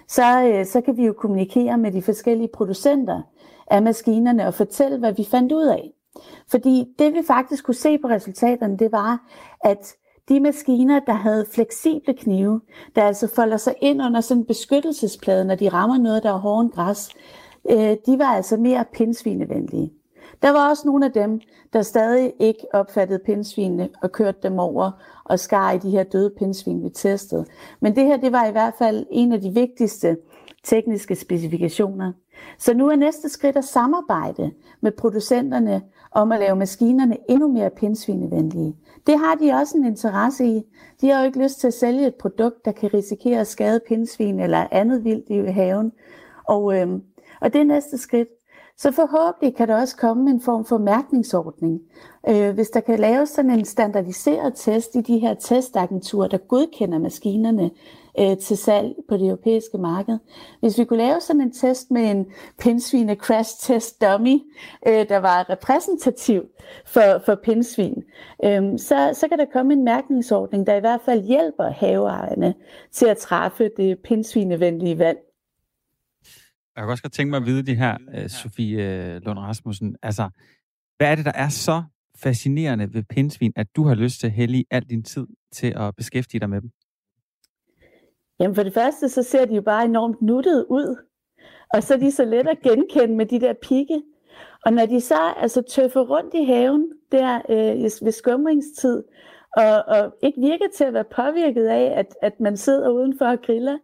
[0.08, 3.22] så, øh, så kan vi jo kommunikere med de forskellige producenter
[3.70, 5.92] af maskinerne og fortælle, hvad vi fandt ud af.
[6.50, 9.28] Fordi det vi faktisk kunne se på resultaterne, det var,
[9.60, 9.94] at
[10.28, 12.60] de maskiner, der havde fleksible knive,
[12.96, 16.38] der altså folder sig ind under sådan en beskyttelsesplade, når de rammer noget, der er
[16.38, 17.10] hårdt græs,
[17.70, 19.92] øh, de var altså mere pindsvinevenlige.
[20.42, 21.40] Der var også nogle af dem,
[21.72, 24.90] der stadig ikke opfattede pindsvinene og kørte dem over
[25.24, 27.46] og skar i de her døde pindsvin, vi testede.
[27.80, 30.16] Men det her, det var i hvert fald en af de vigtigste
[30.64, 32.12] tekniske specifikationer.
[32.58, 37.70] Så nu er næste skridt at samarbejde med producenterne om at lave maskinerne endnu mere
[37.70, 38.76] pindsvinevenlige.
[39.06, 40.62] Det har de også en interesse i.
[41.00, 43.80] De har jo ikke lyst til at sælge et produkt, der kan risikere at skade
[43.88, 45.92] pindsvin eller andet vildt i haven.
[46.48, 47.02] Og, øhm,
[47.40, 48.28] og det er næste skridt.
[48.78, 51.80] Så forhåbentlig kan der også komme en form for mærkningsordning.
[52.28, 56.98] Øh, hvis der kan laves sådan en standardiseret test i de her testagenturer, der godkender
[56.98, 57.70] maskinerne
[58.20, 60.18] øh, til salg på det europæiske marked.
[60.60, 62.26] Hvis vi kunne lave sådan en test med en
[62.58, 64.40] pindsvine crash test dummy,
[64.86, 66.42] øh, der var repræsentativ
[66.86, 68.02] for, for pindsvin,
[68.44, 72.54] øh, så, så kan der komme en mærkningsordning, der i hvert fald hjælper haveejerne
[72.92, 75.18] til at træffe det pindsvinevenlige valg.
[76.76, 79.96] Jeg kan også godt tænke mig at vide det her, øh, Sofie øh, Lund Rasmussen.
[80.02, 80.30] Altså,
[80.96, 81.82] hvad er det, der er så
[82.16, 85.96] fascinerende ved pindsvin, at du har lyst til at hælde al din tid til at
[85.96, 86.70] beskæftige dig med dem?
[88.40, 90.96] Jamen for det første, så ser de jo bare enormt nuttet ud.
[91.74, 94.02] Og så er de så let at genkende med de der pigge.
[94.66, 99.02] Og når de så altså tøffer rundt i haven der øh, ved skumringstid,
[99.56, 103.42] og, og ikke virker til at være påvirket af, at, at man sidder udenfor og
[103.42, 103.78] griller,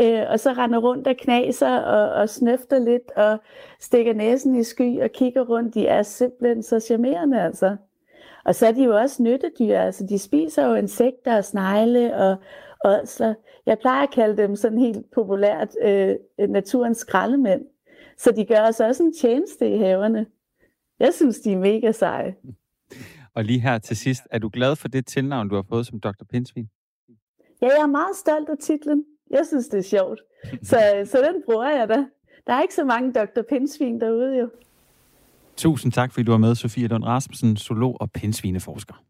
[0.00, 3.38] øh, og så render rundt og knaser og, og snøfter lidt og
[3.80, 5.74] stikker næsen i sky og kigger rundt.
[5.74, 7.76] De er simpelthen så charmerende, altså.
[8.44, 12.36] Og så er de jo også nyttedyr, altså de spiser jo insekter og snegle og
[12.84, 13.34] ådsler.
[13.66, 17.62] Jeg plejer at kalde dem sådan helt populært øh, naturens skraldemænd.
[18.18, 20.26] Så de gør os også en tjeneste i haverne.
[20.98, 22.34] Jeg synes, de er mega seje.
[23.34, 26.00] Og lige her til sidst, er du glad for det tilnavn, du har fået som
[26.00, 26.24] Dr.
[26.30, 26.68] Pinsvin?
[27.62, 29.04] Ja, jeg er meget stolt af titlen.
[29.30, 30.20] Jeg synes, det er sjovt.
[30.62, 32.06] Så, så den bruger jeg da.
[32.46, 33.42] Der er ikke så mange Dr.
[33.48, 34.50] Pinsvin derude jo.
[35.56, 39.04] Tusind tak, fordi du var med, Sofie Lund Rasmussen, zoolog og pinsvineforsker.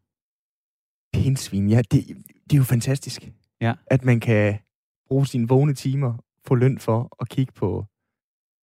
[1.13, 2.07] Pinsvin, ja, det,
[2.43, 3.29] det er jo fantastisk.
[3.61, 3.73] Ja.
[3.87, 4.59] At man kan
[5.07, 6.13] bruge sine vågne timer,
[6.47, 7.85] få løn for at kigge på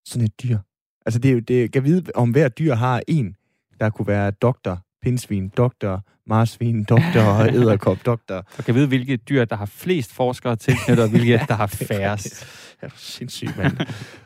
[0.07, 0.59] sådan et dyr.
[1.07, 3.37] Altså, det, er jo, det kan vide, om hver dyr har en,
[3.81, 8.47] der kunne være doktor, pinsvin, doktor, marsvin, doktor, æderkop, doktor.
[8.59, 12.47] Du kan vide, hvilke dyr, der har flest forskere tilknyttet, og hvilke, der har færrest.
[12.83, 13.73] Ja, det er sindssygt, mand.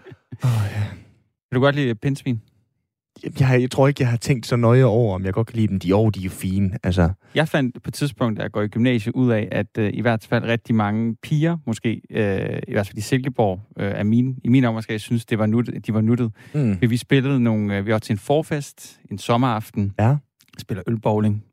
[0.44, 0.84] oh, ja.
[1.50, 2.40] Kan du godt lide pinsvin?
[3.40, 5.68] Jeg, jeg tror ikke, jeg har tænkt så nøje over, om jeg godt kan lide
[5.68, 5.78] dem.
[5.78, 6.78] De, oh, de er jo fine.
[6.82, 7.10] Altså.
[7.34, 10.00] Jeg fandt på et tidspunkt, da jeg går i gymnasiet, ud af, at øh, i
[10.00, 14.34] hvert fald rigtig mange piger, måske, øh, i hvert fald i Silkeborg, øh, er mine,
[14.44, 16.32] i min omgang, jeg synes, det var nuttet, de var nuttet.
[16.54, 16.78] Mm.
[16.80, 20.16] Vi spillede nogle, øh, vi var til en forfest, en sommeraften, ja.
[20.58, 21.44] Spiller ølbowling,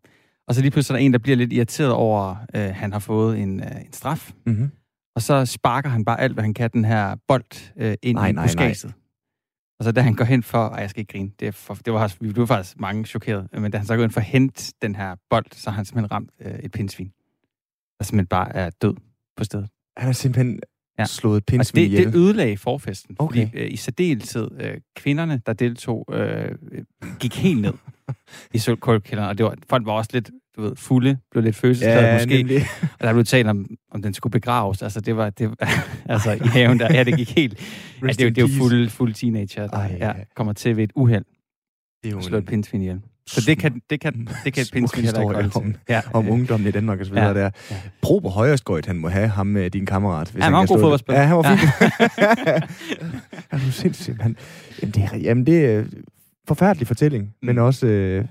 [0.48, 3.00] og så lige pludselig er der en, der bliver lidt irriteret over, øh, han har
[3.00, 4.32] fået en, øh, en straf.
[4.46, 4.72] Mm-hmm.
[5.16, 8.30] Og så sparker han bare alt, hvad han kan, den her bold øh, ind nej,
[8.30, 8.94] i buskaget.
[9.80, 11.74] Og så da han går hen for, og jeg skal ikke grine, det, er for,
[11.74, 14.26] det var, vi blev faktisk mange chokeret, men da han så går ind for at
[14.26, 17.12] hente den her bold, så har han simpelthen ramt øh, et pindsvin,
[18.00, 18.96] der simpelthen bare er død
[19.38, 19.70] på stedet.
[19.98, 20.60] Han har simpelthen
[21.00, 21.06] ja.
[21.06, 22.06] slået et pindsvin ihjel?
[22.06, 23.48] det, det ødelagde forfesten, okay.
[23.48, 26.52] fordi øh, i særdeleshed øh, kvinderne, der deltog, øh,
[27.20, 27.74] gik helt ned
[28.54, 32.08] i sølvkålkælderen, og det var, folk var også lidt du ved, fulde, blev lidt følelsesladet
[32.08, 32.38] ja, måske.
[32.38, 32.62] Nemlig.
[33.00, 34.82] Og der blev talt om, om den skulle begraves.
[34.82, 35.56] Altså, det var, det,
[36.06, 37.60] altså i haven der, ja, det gik helt...
[38.02, 40.14] ja, det, det, er jo fuld, fuld teenager, der Ej, ja.
[40.36, 41.26] kommer til ved et uheld.
[42.04, 43.02] Det er jo slå et pindsvin ihjel.
[43.30, 46.30] Så det kan, det kan, det kan et pindsvin heller ikke holde om, ja, om
[46.30, 47.50] ungdommen i Danmark og så videre ja, der.
[47.72, 47.76] Ja.
[48.02, 50.32] Prober Højerskøjt, han må have ham med din kammerat.
[50.32, 51.22] Hvis ja, han var en god fodboldspiller.
[51.22, 51.62] Ja, han var fint.
[52.18, 52.52] Ja.
[53.52, 54.22] han er sindssygt.
[54.22, 54.38] Han,
[54.82, 55.84] jamen, det er, jamen, det er
[56.48, 57.46] forfærdelig fortælling, mm.
[57.46, 58.26] men også øh,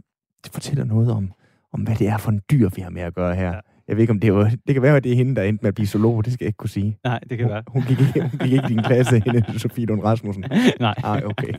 [0.45, 1.33] det fortæller noget om,
[1.73, 3.47] om hvad det er for en dyr, vi har med at gøre her.
[3.47, 3.61] Ja.
[3.89, 4.51] Jeg ved ikke, om det var...
[4.67, 6.25] Det kan være, at det er hende, der endte med at blive zoolog.
[6.25, 6.99] Det skal jeg ikke kunne sige.
[7.05, 7.63] Nej, det kan hun, være.
[7.67, 10.45] Hun gik, ikke, hun gik ikke i din klasse, hende Sofie Lund Rasmussen.
[10.81, 10.95] Nej.
[11.03, 11.53] Nej, okay.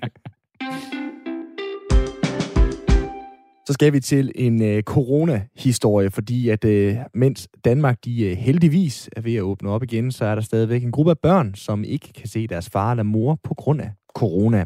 [3.69, 9.09] Så skal vi til en øh, corona-historie, fordi at øh, mens Danmark de øh, heldigvis
[9.15, 11.83] er ved at åbne op igen, så er der stadigvæk en gruppe af børn, som
[11.83, 14.65] ikke kan se deres far eller mor på grund af corona.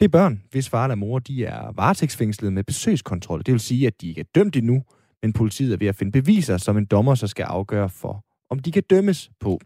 [0.00, 3.38] Det er børn, hvis far eller mor de er varetægtsfængslet med besøgskontrol.
[3.38, 4.82] Det vil sige, at de ikke er dømt endnu,
[5.22, 8.58] men politiet er ved at finde beviser, som en dommer så skal afgøre for, om
[8.58, 9.60] de kan dømmes på.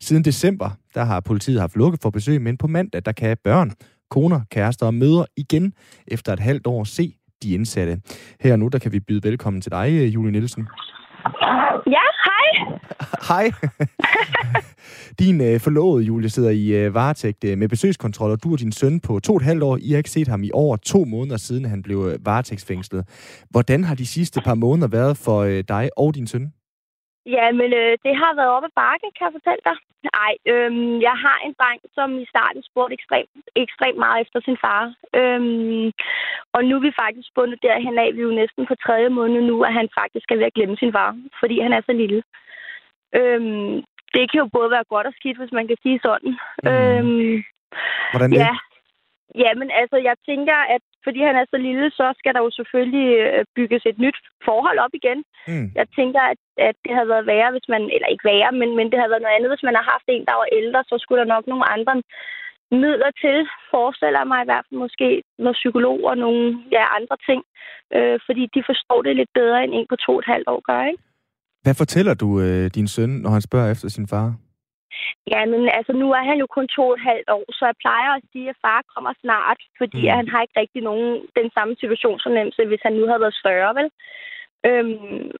[0.00, 3.72] Siden december, der har politiet haft lukket for besøg, men på mandag, der kan børn,
[4.10, 5.72] koner, kærester og mødre igen
[6.06, 8.00] efter et halvt år se de indsatte.
[8.40, 10.66] Her og nu, der kan vi byde velkommen til dig, Julie Nielsen.
[11.86, 12.78] Ja, hej.
[13.28, 13.50] Hej.
[15.22, 18.72] din øh, forlovede, Julie, sidder i øh, varetægt øh, med besøgskontrol, og du og din
[18.72, 19.78] søn på to og et halvt år.
[19.80, 23.04] I har ikke set ham i over to måneder siden, han blev øh, varetægtsfængslet.
[23.50, 26.52] Hvordan har de sidste par måneder været for øh, dig og din søn?
[27.26, 29.76] Ja, men øh, det har været oppe ad bakke, kan jeg fortælle dig.
[30.12, 33.30] Nej, øhm, jeg har en dreng, som i starten spurgte ekstremt,
[33.64, 34.82] ekstremt meget efter sin far.
[35.20, 35.86] Øhm,
[36.54, 39.40] og nu er vi faktisk bundet derhen af, vi er jo næsten på tredje måned
[39.42, 41.10] nu, at han faktisk er ved at glemme sin far,
[41.40, 42.22] fordi han er så lille.
[43.18, 43.74] Øhm,
[44.14, 46.32] det kan jo både være godt og skidt, hvis man kan sige sådan.
[46.62, 46.68] Mm.
[46.70, 47.44] Øhm,
[48.12, 48.38] Hvordan det?
[48.38, 48.54] Ja,
[49.42, 53.08] Jamen, altså, jeg tænker, at fordi han er så lille, så skal der jo selvfølgelig
[53.26, 55.18] øh, bygges et nyt forhold op igen.
[55.50, 55.66] Mm.
[55.80, 57.82] Jeg tænker, at, at det havde været værre, hvis man...
[57.94, 60.24] Eller ikke værre, men, men det havde været noget andet, hvis man har haft en,
[60.30, 61.94] der var ældre, så skulle der nok nogle andre
[62.82, 63.36] midler til,
[63.74, 65.08] forestiller mig i hvert fald måske
[65.44, 66.42] noget psykolog og nogle
[66.76, 67.40] ja, andre ting.
[67.96, 70.60] Øh, fordi de forstår det lidt bedre, end en på to og et halvt år
[70.68, 71.02] gør, ikke?
[71.64, 74.26] Hvad fortæller du øh, din søn, når han spørger efter sin far?
[75.32, 77.82] Ja, men altså, nu er han jo kun to og et halvt år, så jeg
[77.84, 80.14] plejer at sige, at far kommer snart, fordi mm.
[80.18, 83.40] han har ikke rigtig nogen den samme situation som nemt, hvis han nu havde været
[83.42, 83.88] større, vel?
[84.68, 85.30] Øhm,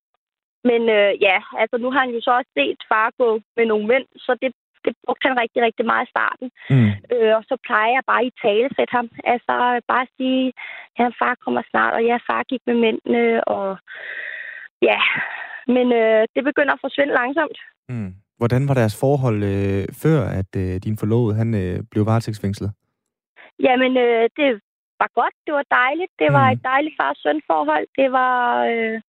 [0.71, 3.87] men øh, ja, altså nu har han jo så også set far gå med nogle
[3.87, 4.53] mænd, så det,
[4.85, 6.49] det brugte han rigtig, rigtig meget i starten.
[6.71, 6.91] Mm.
[7.13, 9.09] Øh, og så plejer jeg bare i tale sætte ham.
[9.25, 9.55] Altså
[9.93, 10.53] bare sige,
[10.99, 13.79] ja, far kommer snart, og ja, far gik med mændene, og
[14.83, 14.99] ja,
[15.67, 17.59] men øh, det begynder at forsvinde langsomt.
[17.89, 18.15] Mm.
[18.39, 22.71] Hvordan var deres forhold øh, før, at øh, din forlovede han øh, blev varetægtsfængslet?
[23.67, 24.49] Jamen, øh, det
[25.01, 25.35] var godt.
[25.47, 26.13] Det var dejligt.
[26.23, 26.53] Det var Mm.
[26.55, 27.87] et dejligt far-søn-forhold.
[28.01, 28.39] Det var...
[28.73, 29.01] Øh,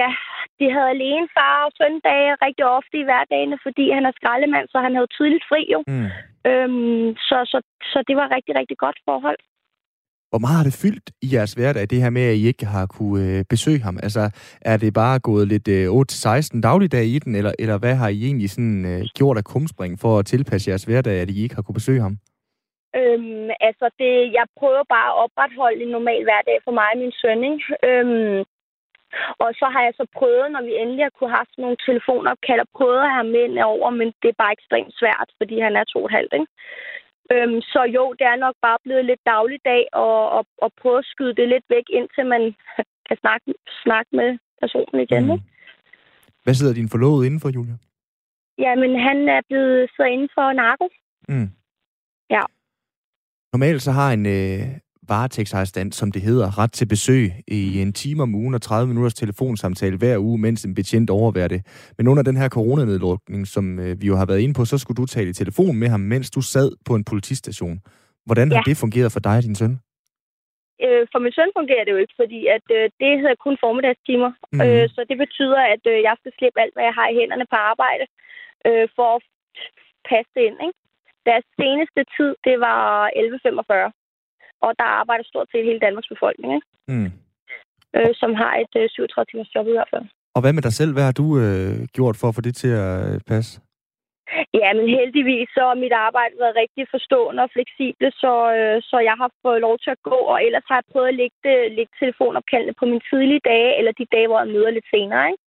[0.00, 0.08] ja,
[0.58, 4.78] de havde alene far og søndage rigtig ofte i hverdagene, fordi han er skraldemand, så
[4.86, 5.80] han havde tydeligt fri jo.
[5.92, 6.08] Mm.
[6.50, 7.58] Øhm, så, så,
[7.92, 9.38] så det var rigtig, rigtig godt forhold.
[10.32, 12.86] Hvor meget har det fyldt i jeres hverdag, det her med, at I ikke har
[12.96, 13.96] kunne øh, besøge ham?
[14.06, 14.22] Altså,
[14.72, 18.18] er det bare gået lidt øh, 8-16 dagligdag i den, eller, eller hvad har I
[18.28, 21.62] egentlig sådan, øh, gjort af kumspring for at tilpasse jeres hverdag, at I ikke har
[21.62, 22.14] kunne besøge ham?
[23.00, 27.14] Øhm, altså, det, jeg prøver bare at opretholde en normal hverdag for mig og min
[27.20, 27.64] søn, ikke?
[27.88, 28.38] Øhm,
[29.44, 32.60] og så har jeg så prøvet, når vi endelig har kunne have sådan nogle telefonopkald,
[32.64, 35.84] og prøvet at have mænd over, men det er bare ekstremt svært, fordi han er
[35.84, 36.50] to og et halvt, ikke?
[37.32, 41.04] Øhm, så jo, det er nok bare blevet lidt dagligdag, og, og, og prøve at
[41.12, 42.42] skyde det lidt væk, indtil man
[43.08, 43.46] kan snakke,
[43.84, 45.32] snakke med personen igen, Mm.
[45.32, 45.44] ikke?
[46.44, 47.76] Hvad sidder din forlovede indenfor, Julia?
[48.58, 50.88] Jamen, han er blevet siddet inden for narko.
[51.28, 51.48] Mm.
[52.30, 52.42] Ja.
[53.52, 54.66] Normalt så har en øh,
[55.08, 59.14] varetægtsarrestant, som det hedder, ret til besøg i en time om ugen og 30 minutters
[59.14, 61.60] telefonsamtale hver uge, mens en betjent overværer det.
[61.98, 64.96] Men under den her coronanedlukning, som øh, vi jo har været inde på, så skulle
[65.02, 67.76] du tale i telefon med ham, mens du sad på en politistation.
[68.26, 68.68] Hvordan har Ja.
[68.70, 69.74] det fungeret for dig og din søn?
[70.84, 74.30] Øh, for min søn fungerer det jo ikke, fordi at, øh, det hedder kun formiddagstimer.
[74.52, 74.60] Mhm.
[74.64, 77.46] Øh, så det betyder, at øh, jeg skal slippe alt, hvad jeg har i hænderne
[77.52, 78.04] på arbejde,
[78.68, 79.22] øh, for at
[80.10, 80.58] passe det ind.
[80.66, 80.78] Ikke?
[81.28, 82.82] Deres seneste tid, det var
[83.16, 84.01] 11.45.
[84.66, 86.68] Og der arbejder stort set hele Danmarks befolkning, ikke?
[86.92, 87.10] Mm.
[87.96, 90.06] Øh, som har et øh, 37 timers job i hvert fald.
[90.34, 90.92] Og hvad med dig selv?
[90.92, 93.52] Hvad har du øh, gjort for at få det til at øh, passe?
[94.60, 98.96] Ja, men heldigvis så har mit arbejde været rigtig forstående og fleksibelt, så, øh, så
[99.08, 101.56] jeg har fået lov til at gå, og ellers har jeg prøvet at lægge, det,
[101.78, 105.41] lægge telefonopkaldene på mine tidlige dage, eller de dage, hvor jeg møder lidt senere, ikke?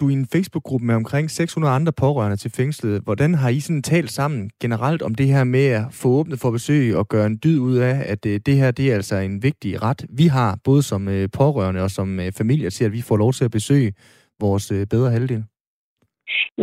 [0.00, 3.02] Du i en Facebook-gruppe med omkring 600 andre pårørende til fængslet.
[3.04, 6.50] Hvordan har I sådan talt sammen generelt om det her med at få åbnet for
[6.50, 9.42] besøg og gøre en dyd ud af, at øh, det her det er altså en
[9.42, 13.02] vigtig ret, vi har, både som øh, pårørende og som øh, familie, til at vi
[13.08, 13.92] får lov til at besøge
[14.40, 15.44] vores bedre halvdel?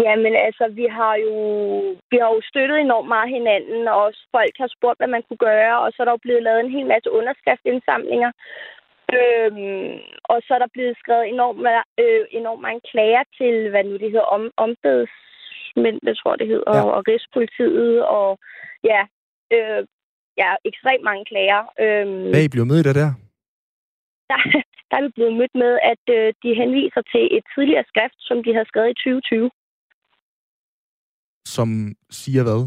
[0.03, 1.33] Jamen altså, vi har jo
[2.11, 5.43] vi har jo støttet enormt meget hinanden, og også folk har spurgt, hvad man kunne
[5.49, 8.31] gøre, og så er der jo blevet lavet en hel masse underskriftsindsamlinger.
[9.13, 9.93] Øhm,
[10.31, 11.59] og så er der blevet skrevet enormt,
[12.03, 16.47] øh, enormt mange klager til, hvad nu det hedder, om, ombedsmænd, det tror jeg, det
[16.53, 16.77] hedder, Ja.
[16.77, 16.91] ja.
[16.95, 18.29] og Rigspolitiet, og
[18.91, 19.01] ja,
[19.55, 19.81] øh,
[20.41, 21.61] ja, ekstremt mange klager.
[21.83, 23.11] Øhm, Hvad er I blevet mødt af der?
[24.29, 24.39] der,
[24.89, 28.37] der er vi blevet mødt med, at øh, de henviser til et tidligere skrift, som
[28.43, 29.49] de havde skrevet i 2020.
[31.55, 31.69] Som
[32.21, 32.61] siger hvad?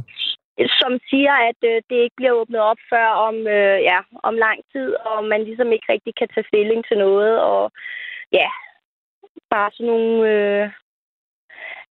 [0.66, 4.59] Som siger, at øh, det ikke bliver åbnet op før om, øh, ja, om lang
[4.73, 7.73] tid, og man ligesom ikke rigtig kan tage stilling til noget, og
[8.33, 8.49] ja,
[9.51, 10.16] bare sådan nogle...
[10.33, 10.64] Øh,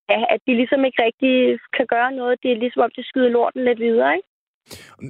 [0.09, 2.43] ja, at de ligesom ikke rigtig kan gøre noget.
[2.43, 4.27] Det er ligesom om, det skyder lorten lidt videre, ikke?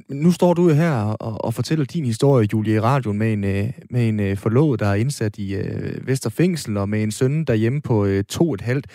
[0.10, 3.70] Nu står du her og, og fortæller din historie, Julie, i radioen med en, øh,
[3.90, 7.82] med en øh, forlovet, der er indsat i øh, Vesterfængsel, og med en søn derhjemme
[7.82, 8.88] på øh, to et halvt.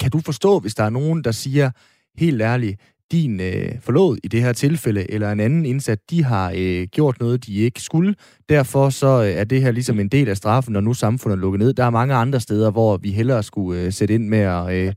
[0.00, 1.70] Kan du forstå, hvis der er nogen, der siger,
[2.18, 2.80] helt ærligt,
[3.12, 7.20] din øh, forlovet i det her tilfælde, eller en anden indsat, de har øh, gjort
[7.20, 8.14] noget, de ikke skulle.
[8.48, 11.40] Derfor så øh, er det her ligesom en del af straffen, når nu samfundet er
[11.40, 11.74] lukket ned.
[11.74, 14.90] Der er mange andre steder, hvor vi hellere skulle øh, sætte ind med at øh,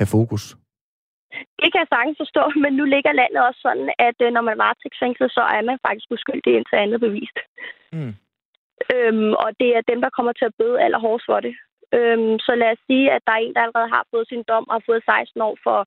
[0.00, 0.44] have fokus.
[1.62, 4.54] Det kan jeg sagtens forstå, men nu ligger landet også sådan, at øh, når man
[4.56, 7.38] er varetægtsfængslet, så er man faktisk uskyldig indtil andet bevist.
[7.96, 8.14] Mm.
[8.94, 11.54] Øhm, og det er dem, der kommer til at bøde allerhårdest for det.
[11.96, 14.64] Øhm, så lad os sige, at der er en, der allerede har fået sin dom
[14.68, 15.78] og har fået 16 år for,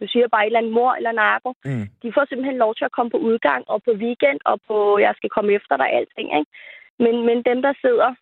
[0.00, 1.50] du siger bare et eller andet mor eller narko.
[1.64, 1.86] Mm.
[2.02, 5.12] De får simpelthen lov til at komme på udgang og på weekend og på, jeg
[5.16, 6.28] skal komme efter dig, alting.
[6.38, 6.50] Ikke?
[6.98, 8.14] Men, men dem, der sidder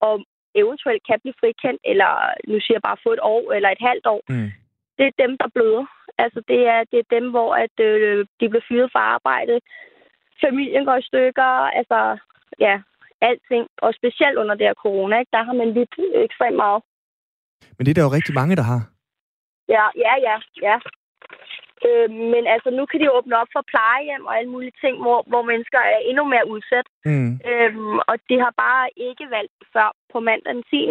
[0.00, 2.12] og eventuelt kan blive frikendt, eller
[2.48, 4.50] nu siger jeg bare få et år eller et halvt år, Mm.
[4.98, 5.86] det er dem, der bløder.
[6.18, 9.60] Altså, det er, det er dem, hvor at, øh, de bliver fyret fra arbejde.
[10.44, 11.50] Familien går i stykker.
[11.78, 12.18] Altså,
[12.60, 12.80] ja,
[13.28, 13.64] alting.
[13.84, 15.34] Og specielt under det her corona, ikke?
[15.36, 15.94] der har man lidt
[16.26, 16.80] ekstremt meget.
[17.76, 18.80] Men det er der jo rigtig mange, der har.
[19.68, 20.76] Ja, ja, ja, ja.
[21.86, 25.18] Øh, men altså, nu kan de åbne op for plejehjem og alle mulige ting, hvor,
[25.30, 26.86] hvor mennesker er endnu mere udsat.
[27.04, 27.32] Mm.
[27.50, 30.90] Øhm, og de har bare ikke valgt før på mandag den 10.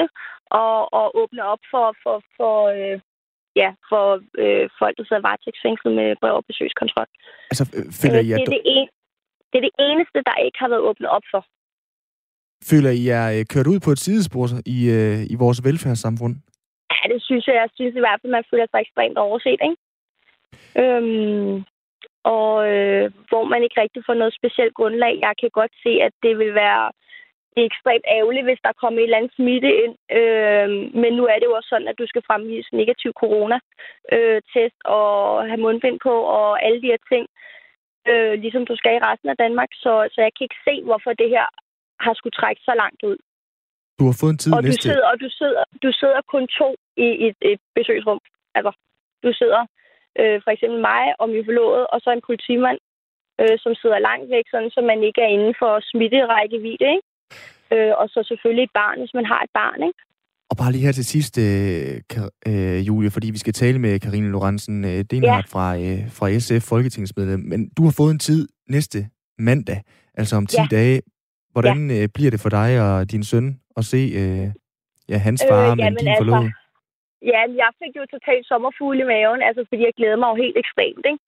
[0.62, 2.98] Og, og åbne op for, for, for, øh,
[3.62, 4.06] ja, for
[4.44, 7.08] øh, folk, der sidder varetægtsfængslet med brev og besøgskontrol.
[7.52, 8.88] Altså, øh, føler Øh, I, det, at, er det, en,
[9.50, 11.42] det er det eneste, der ikke har været åbnet op for
[12.70, 16.36] føler I er øh, kørt ud på et sidespor i, øh, i vores velfærdssamfund?
[16.92, 17.56] Ja, det synes jeg.
[17.56, 19.78] Jeg synes i hvert fald, man føler sig ekstremt overset, ikke?
[20.82, 21.64] Øhm,
[22.24, 25.14] og øh, hvor man ikke rigtig får noget specielt grundlag.
[25.22, 26.92] Jeg kan godt se, at det vil være
[27.54, 29.96] det er ekstremt ærgerligt, hvis der kommer et eller andet smitte ind.
[30.20, 30.70] Øh,
[31.02, 35.10] men nu er det jo også sådan, at du skal fremvise negativ corona-test og
[35.50, 37.26] have mundbind på og alle de her ting.
[38.12, 39.72] øh, ligesom du skal i resten af Danmark.
[39.84, 41.48] Så, så jeg kan ikke se, hvorfor det her
[42.06, 43.18] har skulle trække så langt ud.
[44.00, 44.78] Du har fået en tid og næste...
[44.78, 46.70] Du sidder, og du sidder, du sidder kun to
[47.06, 48.20] i et, et besøgsrum.
[48.58, 48.72] Altså,
[49.26, 49.62] du sidder
[50.20, 52.80] øh, for eksempel mig og min forlovede, og så en politimand,
[53.42, 56.88] øh, som sidder langt væk, sådan, så man ikke er inden for smitterækkevidde.
[56.96, 57.08] Ikke?
[57.74, 59.80] Øh, og så selvfølgelig et barn, hvis man har et barn.
[59.90, 60.00] Ikke?
[60.52, 61.96] Og bare lige her til sidst, øh,
[62.50, 65.54] øh, Julie, fordi vi skal tale med Karine Lorentzen øh, Denhardt ja.
[65.54, 67.40] fra, øh, fra SF, Folketingsmedlem.
[67.52, 69.00] Men du har fået en tid næste
[69.38, 69.82] mandag,
[70.14, 70.68] altså om 10 ja.
[70.72, 71.02] dage.
[71.60, 71.96] Hvordan ja.
[71.98, 73.48] øh, bliver det for dig og din søn
[73.80, 74.48] at se øh,
[75.12, 76.52] ja, hans far øh, med din altså, forlovede?
[77.32, 80.58] Ja, jeg fik jo totalt sommerfugle i maven, altså fordi jeg glæder mig jo helt
[80.64, 81.06] ekstremt.
[81.12, 81.22] Ikke?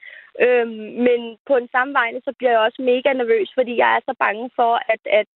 [0.44, 4.02] Øhm, men på den samme vej, så bliver jeg også mega nervøs, fordi jeg er
[4.10, 5.30] så bange for, at, at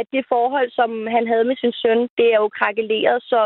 [0.00, 3.18] at det forhold, som han havde med sin søn, det er jo krakeleret.
[3.30, 3.40] Så,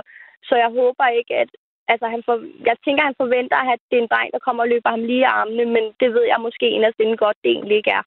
[0.48, 1.50] så jeg håber ikke, at...
[1.92, 2.36] Altså, han for,
[2.68, 5.24] jeg tænker, han forventer, at det er en dreng, der kommer og løber ham lige
[5.24, 8.04] i armene, men det ved jeg måske inderst inden godt, det egentlig ikke er.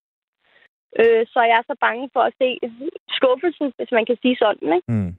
[1.01, 2.49] Øh, så jeg er så bange for at se
[3.17, 4.69] skuffelsen, hvis man kan sige sådan.
[4.77, 4.91] Ikke?
[4.93, 5.11] Mm.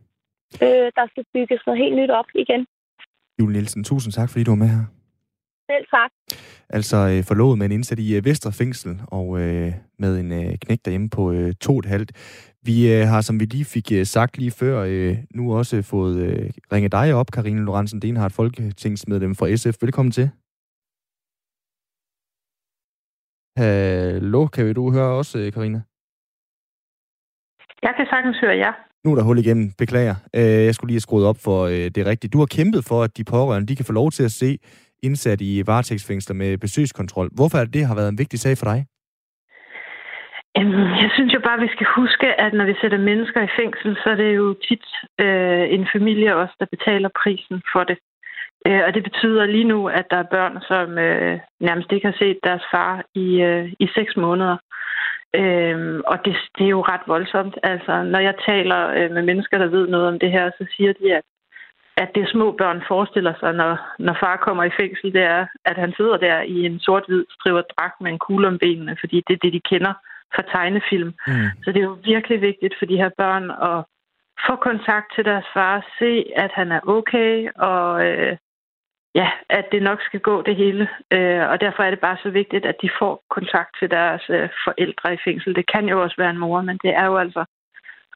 [0.64, 2.62] Øh, der skal bygges noget helt nyt op igen.
[3.38, 4.84] Julie Nielsen, tusind tak, fordi du var med her.
[5.70, 6.10] Selv tak.
[6.68, 10.58] Altså øh, forlovet med en indsat i øh, Vestre Fængsel og øh, med en øh,
[10.62, 12.12] knæk derhjemme på øh, to et halvt.
[12.62, 16.16] Vi øh, har, som vi lige fik øh, sagt lige før, øh, nu også fået
[16.26, 19.82] øh, ringet dig op, Karine Lorentzen Denhardt, folketingsmedlem fra SF.
[19.82, 20.30] Velkommen til.
[23.56, 25.80] Hallo, kan du høre også, øh, Karina?
[27.82, 28.66] Jeg kan sagtens høre jer.
[28.66, 28.72] Ja.
[29.04, 29.66] Nu er der hul igennem.
[29.78, 30.16] Beklager.
[30.38, 32.30] Øh, jeg skulle lige have skruet op for øh, det rigtige.
[32.30, 34.58] Du har kæmpet for, at de pårørende de kan få lov til at se
[35.02, 37.28] indsat i varetægtsfængsler med besøgskontrol.
[37.38, 38.78] Hvorfor er det, det har været en vigtig sag for dig?
[41.02, 43.96] Jeg synes jo bare, at vi skal huske, at når vi sætter mennesker i fængsel,
[44.02, 44.86] så er det jo tit
[45.24, 47.98] øh, en familie også, der betaler prisen for det.
[48.66, 52.16] Øh, og det betyder lige nu, at der er børn, som øh, nærmest ikke har
[52.18, 54.56] set deres far i, øh, i seks måneder.
[55.34, 57.58] Øh, og det, det er jo ret voldsomt.
[57.62, 60.92] Altså, når jeg taler øh, med mennesker, der ved noget om det her, så siger
[60.92, 61.22] de, at
[61.96, 65.76] at det små børn forestiller sig, når, når far kommer i fængsel, det er, at
[65.76, 69.34] han sidder der i en sort-hvid strivet dragt med en kugle om benene, fordi det
[69.34, 69.94] er det, de kender
[70.34, 71.12] fra tegnefilm.
[71.26, 71.34] Mm.
[71.64, 73.84] Så det er jo virkelig vigtigt for de her børn at
[74.46, 78.36] få kontakt til deres far, se, at han er okay, og øh,
[79.14, 80.88] ja, at det nok skal gå det hele.
[81.12, 84.48] Øh, og derfor er det bare så vigtigt, at de får kontakt til deres øh,
[84.64, 85.54] forældre i fængsel.
[85.54, 87.44] Det kan jo også være en mor, men det er jo altså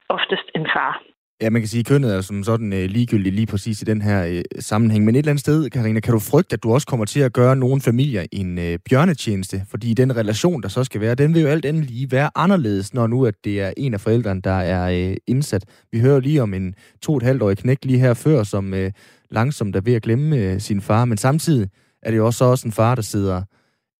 [0.08, 1.02] oftest en far.
[1.42, 4.02] Ja, man kan sige, at kønnet er som sådan øh, ligegyldigt lige præcis i den
[4.02, 5.04] her øh, sammenhæng.
[5.04, 7.32] Men et eller andet sted, Karina, kan du frygte, at du også kommer til at
[7.32, 9.62] gøre nogle familier en øh, bjørnetjeneste?
[9.70, 12.94] Fordi den relation, der så skal være, den vil jo alt andet lige være anderledes,
[12.94, 15.64] når nu at det er en af forældrene, der er øh, indsat.
[15.92, 18.74] Vi hører lige om en to og et halvt årig knæk lige her før, som
[18.74, 18.90] øh,
[19.30, 21.04] langsomt er ved at glemme øh, sin far.
[21.04, 21.70] Men samtidig
[22.02, 23.42] er det jo også, også en far, der sidder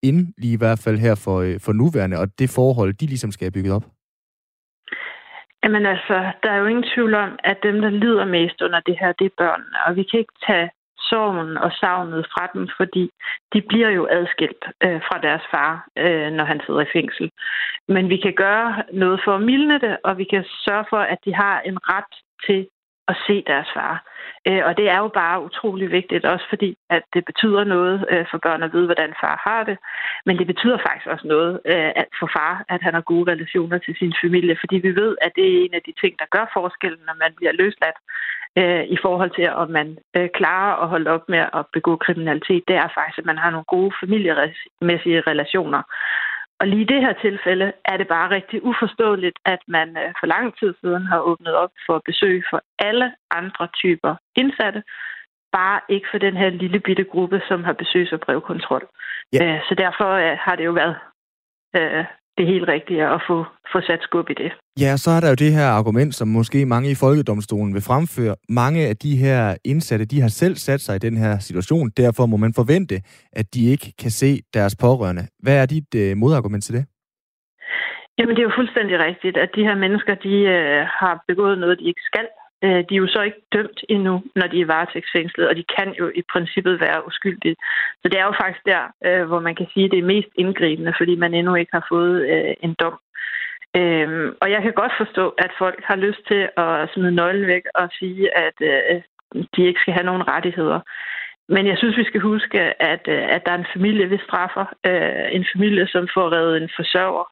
[0.02, 3.32] ind, lige i hvert fald her for, øh, for nuværende, og det forhold, de ligesom
[3.32, 3.84] skal have bygget op.
[5.64, 8.96] Jamen altså, der er jo ingen tvivl om, at dem, der lider mest under det
[9.00, 9.76] her, det er børnene.
[9.86, 10.70] Og vi kan ikke tage
[11.10, 13.10] sorgen og savnet fra dem, fordi
[13.52, 17.30] de bliver jo adskilt øh, fra deres far, øh, når han sidder i fængsel.
[17.88, 21.18] Men vi kan gøre noget for at mildne det, og vi kan sørge for, at
[21.24, 22.12] de har en ret
[22.46, 22.60] til
[23.08, 23.94] at se deres far.
[24.48, 28.24] Øh, og det er jo bare utrolig vigtigt, også fordi, at det betyder noget øh,
[28.30, 29.78] for børn at vide, hvordan far har det.
[30.26, 31.90] Men det betyder faktisk også noget øh,
[32.20, 35.44] for far, at han har gode relationer til sin familie, fordi vi ved, at det
[35.48, 37.98] er en af de ting, der gør forskellen, når man bliver løsladt
[38.60, 42.62] øh, i forhold til, om man øh, klarer at holde op med at begå kriminalitet.
[42.68, 45.82] Det er faktisk, at man har nogle gode familiemæssige relationer.
[46.60, 50.26] Og lige i det her tilfælde er det bare rigtig uforståeligt, at man øh, for
[50.26, 54.82] lang tid siden har åbnet op for besøg for alle andre typer indsatte,
[55.52, 58.88] bare ikke for den her lille bitte gruppe, som har besøgs- og brevkontrol.
[59.32, 59.44] Ja.
[59.44, 60.96] Øh, så derfor øh, har det jo været
[62.38, 63.36] det helt rigtige at få,
[63.72, 64.50] få sat skub i det.
[64.84, 68.34] Ja, så er der jo det her argument, som måske mange i Folkedomstolen vil fremføre.
[68.48, 71.90] Mange af de her indsatte, de har selv sat sig i den her situation.
[71.96, 72.96] Derfor må man forvente,
[73.32, 75.24] at de ikke kan se deres pårørende.
[75.44, 76.84] Hvad er dit øh, modargument til det?
[78.18, 81.78] Jamen, det er jo fuldstændig rigtigt, at de her mennesker, de øh, har begået noget,
[81.80, 82.26] de ikke skal.
[82.64, 85.94] Øh, de er jo så ikke dømt endnu, når de er varetægtsfængslet, og de kan
[86.00, 87.56] jo i princippet være uskyldige.
[88.02, 90.28] Så det er jo faktisk der, øh, hvor man kan sige, at det er mest
[90.34, 92.98] indgribende, fordi man endnu ikke har fået øh, en dom.
[93.76, 97.62] Øhm, og jeg kan godt forstå, at folk har lyst til at smide nøglen væk
[97.74, 98.58] og sige, at
[99.56, 100.80] de ikke skal have nogen rettigheder.
[101.48, 104.64] Men jeg synes, vi skal huske, at, at der er en familie, vi straffer.
[105.32, 107.24] en familie, som får reddet en forsørger,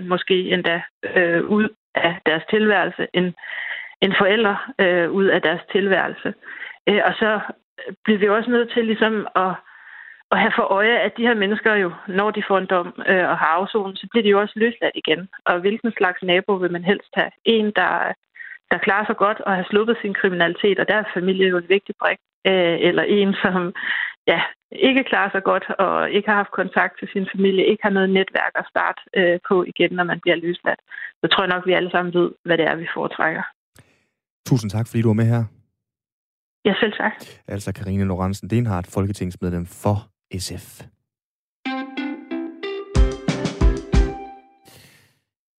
[0.00, 0.82] måske endda
[1.48, 3.06] ud af deres tilværelse.
[3.14, 3.34] En,
[4.00, 6.34] en forælder øh, ud af deres tilværelse.
[6.88, 7.40] Øh, og så
[8.04, 9.52] bliver vi også nødt til ligesom at,
[10.32, 13.28] at have for øje, at de her mennesker jo, når de får en dom øh,
[13.30, 15.28] og har afsonen, så bliver de jo også løsladt igen.
[15.44, 17.30] Og hvilken slags nabo vil man helst have?
[17.44, 18.12] En, der,
[18.70, 21.68] der klarer sig godt og har sluppet sin kriminalitet, og der er familie jo en
[21.68, 22.18] vigtig brik.
[22.46, 23.74] Øh, eller en, som
[24.26, 24.40] ja,
[24.72, 28.10] ikke klarer sig godt og ikke har haft kontakt til sin familie, ikke har noget
[28.10, 30.80] netværk at starte øh, på igen, når man bliver løsladt.
[31.20, 33.42] Så tror jeg nok, vi alle sammen ved, hvad det er, vi foretrækker.
[34.48, 35.44] Tusind tak, fordi du var med her.
[36.64, 37.12] Ja, selv tak.
[37.48, 40.82] Altså Karine Lorentzen Denhardt, folketingsmedlem for SF.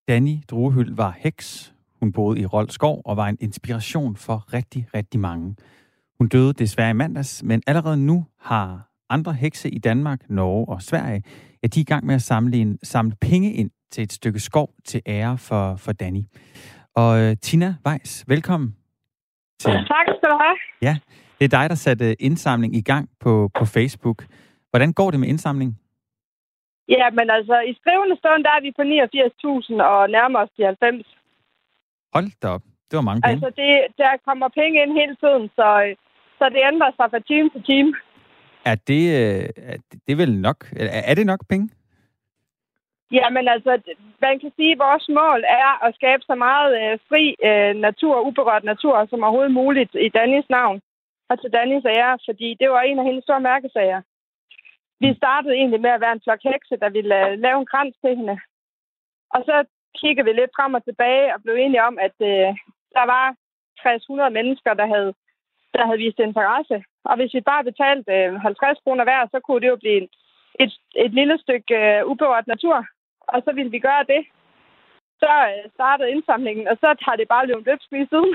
[0.08, 1.74] Danny Druehyld var heks.
[2.00, 5.56] Hun boede i Roldskov og var en inspiration for rigtig, rigtig mange.
[6.20, 10.82] Hun døde desværre i mandags, men allerede nu har andre hekse i Danmark, Norge og
[10.82, 11.24] Sverige,
[11.64, 14.40] ja, de er i gang med at samle, en, samle penge ind til et stykke
[14.40, 16.24] skov til ære for, for Danny.
[16.96, 18.79] Og uh, Tina Weiss, velkommen.
[19.60, 19.72] Til.
[19.94, 20.58] Tak skal du have.
[20.82, 20.94] Ja,
[21.38, 24.20] det er dig, der satte indsamling i gang på, på Facebook.
[24.72, 25.72] Hvordan går det med indsamling?
[26.96, 30.64] Ja, men altså, i skrivende stund, der er vi på 89.000 og nærmer os de
[30.66, 31.06] 90.
[32.14, 32.64] Hold da op.
[32.90, 33.34] Det var mange penge.
[33.34, 35.68] Altså, det, der kommer penge ind hele tiden, så,
[36.40, 37.92] så det ændrer sig fra time til time.
[38.66, 40.60] Er det, øh, er det, er vel nok?
[40.76, 41.70] Er, er det nok penge?
[43.12, 43.82] Jamen altså,
[44.22, 48.22] man kan sige, at vores mål er at skabe så meget øh, fri øh, natur,
[48.28, 50.82] uberørt natur, som overhovedet muligt i Dannys navn
[51.30, 54.02] og til Dannys ære, fordi det var en af hendes store mærkesager.
[55.00, 57.96] Vi startede egentlig med at være en flok hekse, der ville uh, lave en krans
[58.04, 58.38] til hende.
[59.36, 59.56] Og så
[60.00, 62.50] kiggede vi lidt frem og tilbage og blev enige om, at uh,
[62.98, 63.36] der var
[63.82, 65.14] 300 mennesker, der havde,
[65.74, 66.84] der havde vist interesse.
[67.10, 70.08] Og hvis vi bare betalte øh, 50 kroner hver, så kunne det jo blive
[70.60, 72.78] et, et lille stykke uh, uberørt natur.
[73.34, 74.22] Og så ville vi gøre det.
[75.22, 78.34] Så øh, startede indsamlingen, og så har det bare løbet løbsk siden.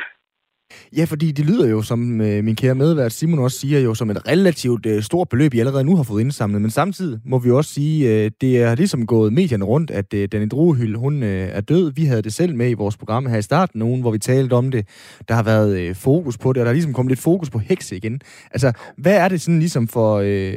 [0.97, 4.11] Ja, fordi det lyder jo, som øh, min kære medvært Simon også siger, jo som
[4.11, 6.63] et relativt øh, stort beløb, I allerede nu har fået indsamlet.
[6.63, 10.29] Men samtidig må vi også sige, øh, det er ligesom gået medierne rundt, at øh,
[10.33, 11.93] Danny Druehyld, hun øh, er død.
[11.93, 14.55] Vi havde det selv med i vores program her i starten, nogen, hvor vi talte
[14.55, 14.89] om det.
[15.29, 17.59] Der har været øh, fokus på det, og der er ligesom kommet lidt fokus på
[17.59, 18.21] hekse igen.
[18.51, 20.57] Altså, hvad er det sådan ligesom for, øh,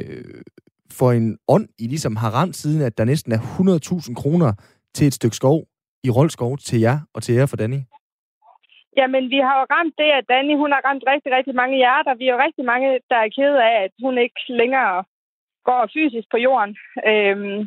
[0.98, 4.52] for en ånd, I ligesom har ramt siden, at der næsten er 100.000 kroner
[4.94, 5.58] til et stykke skov
[6.04, 7.80] i Roldskov til jer og til jer for Danny?
[8.96, 12.14] Jamen, vi har jo ramt det, at Danny, hun har ramt rigtig, rigtig mange hjerter.
[12.14, 15.04] Vi er jo rigtig mange, der er kede af, at hun ikke længere
[15.68, 16.72] går fysisk på jorden.
[17.10, 17.58] Øhm,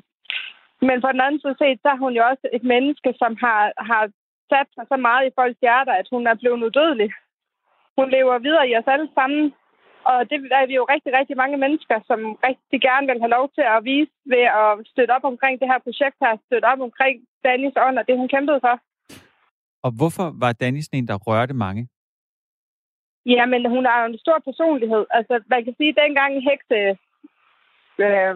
[0.87, 3.61] men på den anden side set, så er hun jo også et menneske, som har,
[3.89, 4.03] har
[4.51, 7.09] sat sig så meget i folks hjerter, at hun er blevet udødelig.
[7.97, 9.43] Hun lever videre i os alle sammen,
[10.09, 13.45] og det er vi jo rigtig, rigtig mange mennesker, som rigtig gerne vil have lov
[13.57, 17.15] til at vise ved at støtte op omkring det her projekt her, støtte op omkring
[17.43, 18.75] Dannys ånd og det, hun kæmpede for.
[19.85, 21.83] Og hvorfor var Danny sådan en, der rørte mange?
[23.25, 25.05] Jamen, hun er jo en stor personlighed.
[25.17, 26.79] Altså, man kan sige, at dengang hekse
[28.05, 28.35] øh,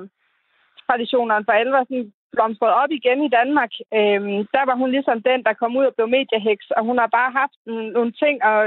[0.85, 4.21] traditionerne for alvor sådan blomstrede op igen i Danmark, øh,
[4.55, 7.31] der var hun ligesom den, der kom ud og blev medieheks, og hun har bare
[7.41, 7.59] haft
[7.97, 8.59] nogle ting og,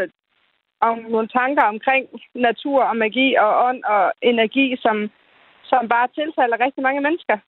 [0.81, 2.05] og nogle tanker omkring
[2.35, 5.11] natur og magi og ånd og energi, som,
[5.65, 7.39] som bare tiltaler rigtig mange mennesker.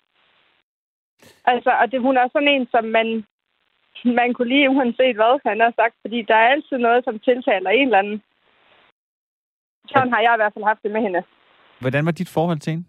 [1.45, 3.25] Altså, og det, hun er sådan en, som man
[4.05, 7.71] man kunne lide, uanset hvad han har sagt, fordi der er altid noget, som tiltaler
[7.71, 8.23] en eller anden.
[9.89, 11.23] Sådan har jeg i hvert fald haft det med hende.
[11.81, 12.87] Hvordan var dit forhold til hende?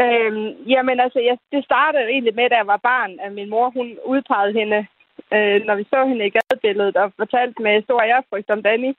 [0.00, 3.70] Øhm, jamen altså, jeg, det startede egentlig med, da jeg var barn, at min mor,
[3.70, 4.86] hun udpegede hende,
[5.34, 8.92] øh, når vi så hende i gadebilledet, og fortalte med stor ærefrygt om Danny.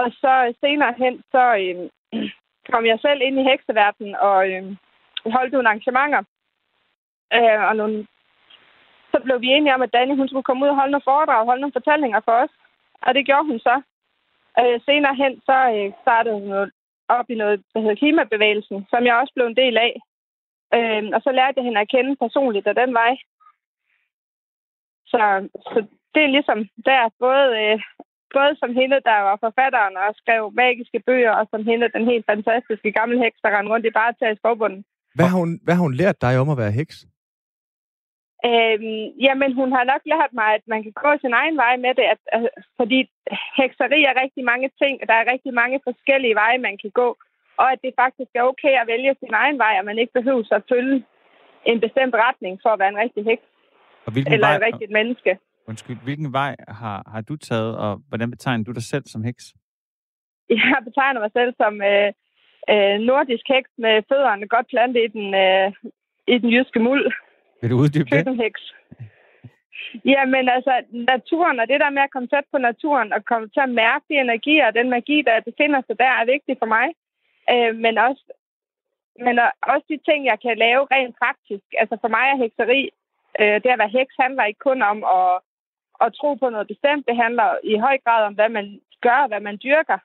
[0.00, 1.76] Og så senere hen, så øh,
[2.72, 4.76] kom jeg selv ind i hekseverdenen og øh,
[5.26, 6.22] holdt nogle arrangementer
[7.36, 8.06] øh, og nogle
[9.12, 11.44] så blev vi enige om, at Danny hun skulle komme ud og holde nogle foredrag,
[11.44, 12.50] holde nogle fortællinger for os.
[13.06, 13.82] Og det gjorde hun så.
[14.60, 16.70] Øh, senere hen, så øh, startede hun
[17.08, 19.92] op i noget, der hedder klimabevægelsen, som jeg også blev en del af.
[20.76, 23.16] Øh, og så lærte jeg hende at kende personligt af den vej.
[25.06, 27.80] Så, så det er ligesom der, både, øh,
[28.36, 32.26] både som hende, der var forfatteren og skrev magiske bøger, og som hende, den helt
[32.32, 34.84] fantastiske gamle heks, der rendte rundt i bare til skovbunden.
[35.16, 36.96] Hvad har, hun, hvad har hun lært dig om at være heks?
[38.48, 41.92] Øhm, jamen, hun har nok lært mig, at man kan gå sin egen vej med
[41.98, 42.42] det, at, at,
[42.78, 42.98] fordi
[43.60, 47.08] hekseri er rigtig mange ting, og der er rigtig mange forskellige veje, man kan gå,
[47.62, 50.44] og at det faktisk er okay at vælge sin egen vej, og man ikke behøver
[50.58, 51.04] at følge
[51.70, 53.46] en bestemt retning for at være en rigtig heks.
[54.06, 55.32] Og eller vej, et rigtigt menneske.
[55.68, 59.44] Undskyld, hvilken vej har, har du taget, og hvordan betegner du dig selv som heks?
[60.50, 62.10] Jeg betegner mig selv som øh,
[62.72, 65.68] øh, nordisk heks med fødderne godt plantet i den, øh,
[66.34, 67.04] i den jyske muld.
[67.60, 68.12] Vil du uddybe det?
[68.12, 68.62] Køkkenheks.
[70.04, 70.74] Jamen altså,
[71.12, 74.04] naturen og det der med at komme tæt på naturen og komme til at mærke
[74.08, 76.86] de energier og den magi, der befinder sig der, er vigtigt for mig.
[77.52, 78.24] Øh, men også
[79.26, 79.34] men
[79.72, 81.66] også de ting, jeg kan lave rent praktisk.
[81.80, 82.82] Altså for mig er hekseri,
[83.40, 85.30] øh, det at være heks handler ikke kun om at,
[86.00, 87.06] at tro på noget bestemt.
[87.08, 89.98] Det handler i høj grad om, hvad man gør, hvad man dyrker.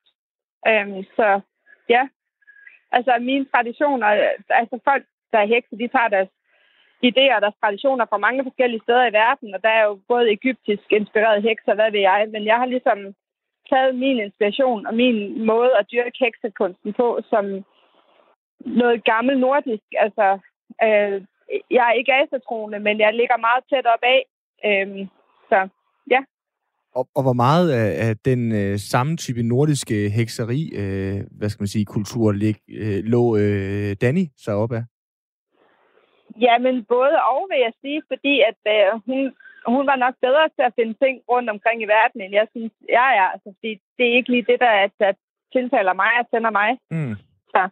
[0.67, 1.39] Øhm, så
[1.89, 2.07] ja,
[2.91, 6.29] altså mine traditioner, øh, altså folk, der er hekse, de tager deres
[7.09, 10.31] idéer og deres traditioner fra mange forskellige steder i verden, og der er jo både
[10.31, 12.99] egyptisk inspireret hekser, hvad ved jeg, men jeg har ligesom
[13.69, 17.45] taget min inspiration og min måde at dyrke heksekunsten på som
[18.65, 19.83] noget gammel nordisk.
[19.97, 20.39] Altså,
[20.83, 21.21] øh,
[21.71, 24.21] jeg er ikke asatroende, men jeg ligger meget tæt op af.
[24.65, 25.07] Øh,
[26.11, 26.21] ja.
[26.95, 31.63] Og, og hvor meget af, af den øh, samme type nordiske hekseri, øh, hvad skal
[31.63, 34.83] man sige, kultur, lig, øh, lå øh, Danny så op af?
[36.45, 39.19] Ja, men både og vil jeg sige, fordi at øh, hun,
[39.73, 42.71] hun var nok bedre til at finde ting rundt omkring i verden, end jeg synes,
[42.89, 43.27] jeg er.
[43.33, 45.11] Altså, fordi det er ikke lige det, der, der
[45.55, 46.69] tiltaler mig og tænder mig.
[46.91, 47.15] Mm.
[47.53, 47.63] Så.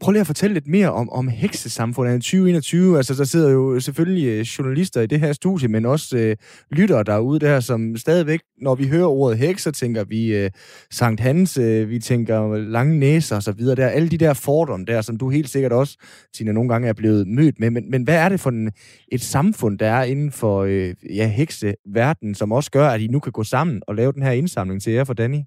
[0.00, 2.96] Prøv lige at fortælle lidt mere om, om heksesamfundet i 2021.
[2.96, 6.36] Altså, der sidder jo selvfølgelig øh, journalister i det her studie, men også øh,
[6.78, 10.50] lyttere derude der, som stadigvæk, når vi hører ordet hekser, tænker vi øh,
[10.90, 13.76] Sankt Hans, øh, vi tænker lange næser og så videre.
[13.76, 15.98] Der, alle de der fordomme der, som du helt sikkert også,
[16.34, 17.70] Tina, nogle gange er blevet mødt med.
[17.70, 18.72] Men, men hvad er det for en,
[19.12, 23.20] et samfund, der er inden for øh, ja, hekseverdenen, som også gør, at I nu
[23.20, 25.40] kan gå sammen og lave den her indsamling til jer for Danny?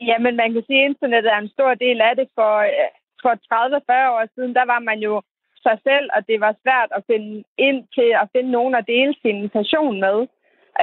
[0.00, 3.32] Jamen, man kan sige, at internettet er en stor del af det for øh, for
[3.32, 5.22] 30-40 år siden, der var man jo
[5.62, 9.14] sig selv, og det var svært at finde ind til at finde nogen at dele
[9.22, 10.18] sin passion med.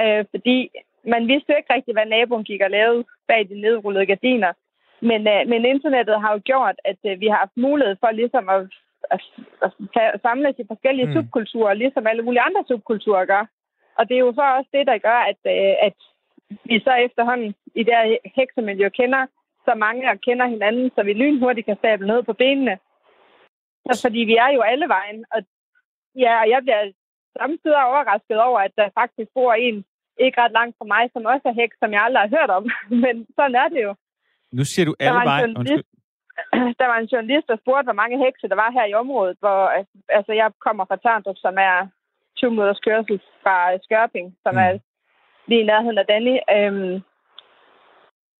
[0.02, 0.58] Øh, fordi
[1.14, 4.52] man vidste jo ikke rigtigt, hvad naboen gik og lavede bag de nedrullede gardiner.
[5.00, 8.48] Men, øh, men internettet har jo gjort, at øh, vi har haft mulighed for ligesom
[8.48, 8.60] at,
[9.10, 9.22] at,
[9.62, 9.72] at,
[10.14, 11.12] at samles i forskellige mm.
[11.12, 13.44] subkulturer, ligesom alle mulige andre subkulturer gør.
[13.98, 15.96] Og det er jo så også det, der gør, at, øh, at
[16.64, 19.26] vi så efterhånden i det her heksemiljø kender
[19.68, 22.78] så mange og kender hinanden, så vi lynhurtigt kan stable ned på benene.
[23.86, 25.24] Så fordi vi er jo alle vejen.
[25.34, 25.40] Og,
[26.24, 26.82] ja, og jeg bliver
[27.38, 29.84] samtidig overrasket over, at der faktisk bor en
[30.24, 32.64] ikke ret langt fra mig, som også er hæk, som jeg aldrig har hørt om.
[33.04, 33.92] Men sådan er det jo.
[34.52, 35.54] Nu siger du alle vejen.
[36.80, 39.60] Der var en journalist, der spurgte, hvor mange hekse der var her i området, hvor
[40.08, 41.88] altså, jeg kommer fra Tørndrup, som er
[42.36, 44.60] 20 minutters kørsel fra Skørping, som mm.
[44.64, 44.78] er
[45.48, 46.34] lige i nærheden af Danny.
[46.56, 46.94] Øhm,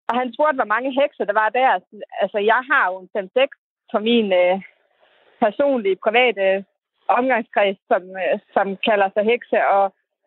[0.07, 1.69] og han spurgte, hvor mange hekser der var der.
[2.21, 3.47] Altså, jeg har jo en 5-6
[3.91, 4.61] på min øh,
[5.39, 6.63] personlige, private øh,
[7.07, 9.83] omgangskreds, som, øh, som kalder sig hekse, og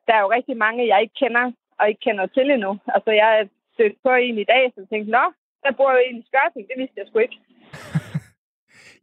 [0.06, 2.72] der er jo rigtig mange, jeg ikke kender og ikke kender til endnu.
[2.94, 5.24] Altså, jeg er stødt på en i dag, som tænkte, nå,
[5.62, 7.38] der bor jo en i Skørting, det vidste jeg sgu ikke.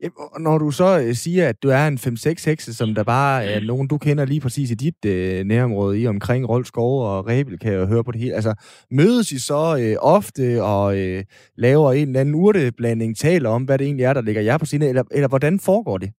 [0.03, 3.45] Ja, når du så øh, siger, at du er en 5-6 hekse, som der bare
[3.45, 7.59] er nogen, du kender lige præcis i dit øh, nærområde, i omkring Rolskov og Rebel,
[7.59, 8.35] kan jeg høre på det hele.
[8.39, 8.53] Altså,
[8.99, 11.23] mødes I så øh, ofte og øh,
[11.65, 14.65] laver en eller anden urteblanding, taler om, hvad det egentlig er, der ligger jer på
[14.65, 16.09] sine, eller, eller hvordan foregår det?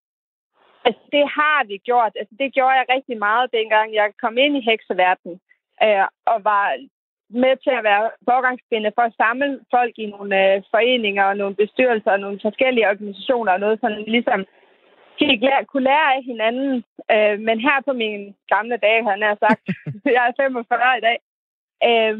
[0.86, 2.12] Altså, det har vi gjort.
[2.20, 5.36] Altså, det gjorde jeg rigtig meget, dengang jeg kom ind i hekseverdenen,
[5.84, 6.66] øh, og var
[7.30, 11.54] med til at være forgangskvinde for at samle folk i nogle øh, foreninger og nogle
[11.54, 14.46] bestyrelser og nogle forskellige organisationer og noget sådan ligesom
[15.18, 16.84] fik lære, kunne lære af hinanden.
[17.14, 19.62] Øh, men her på mine gamle dage, har jeg sagt,
[20.16, 21.18] jeg er 45 i dag,
[21.88, 22.14] øh,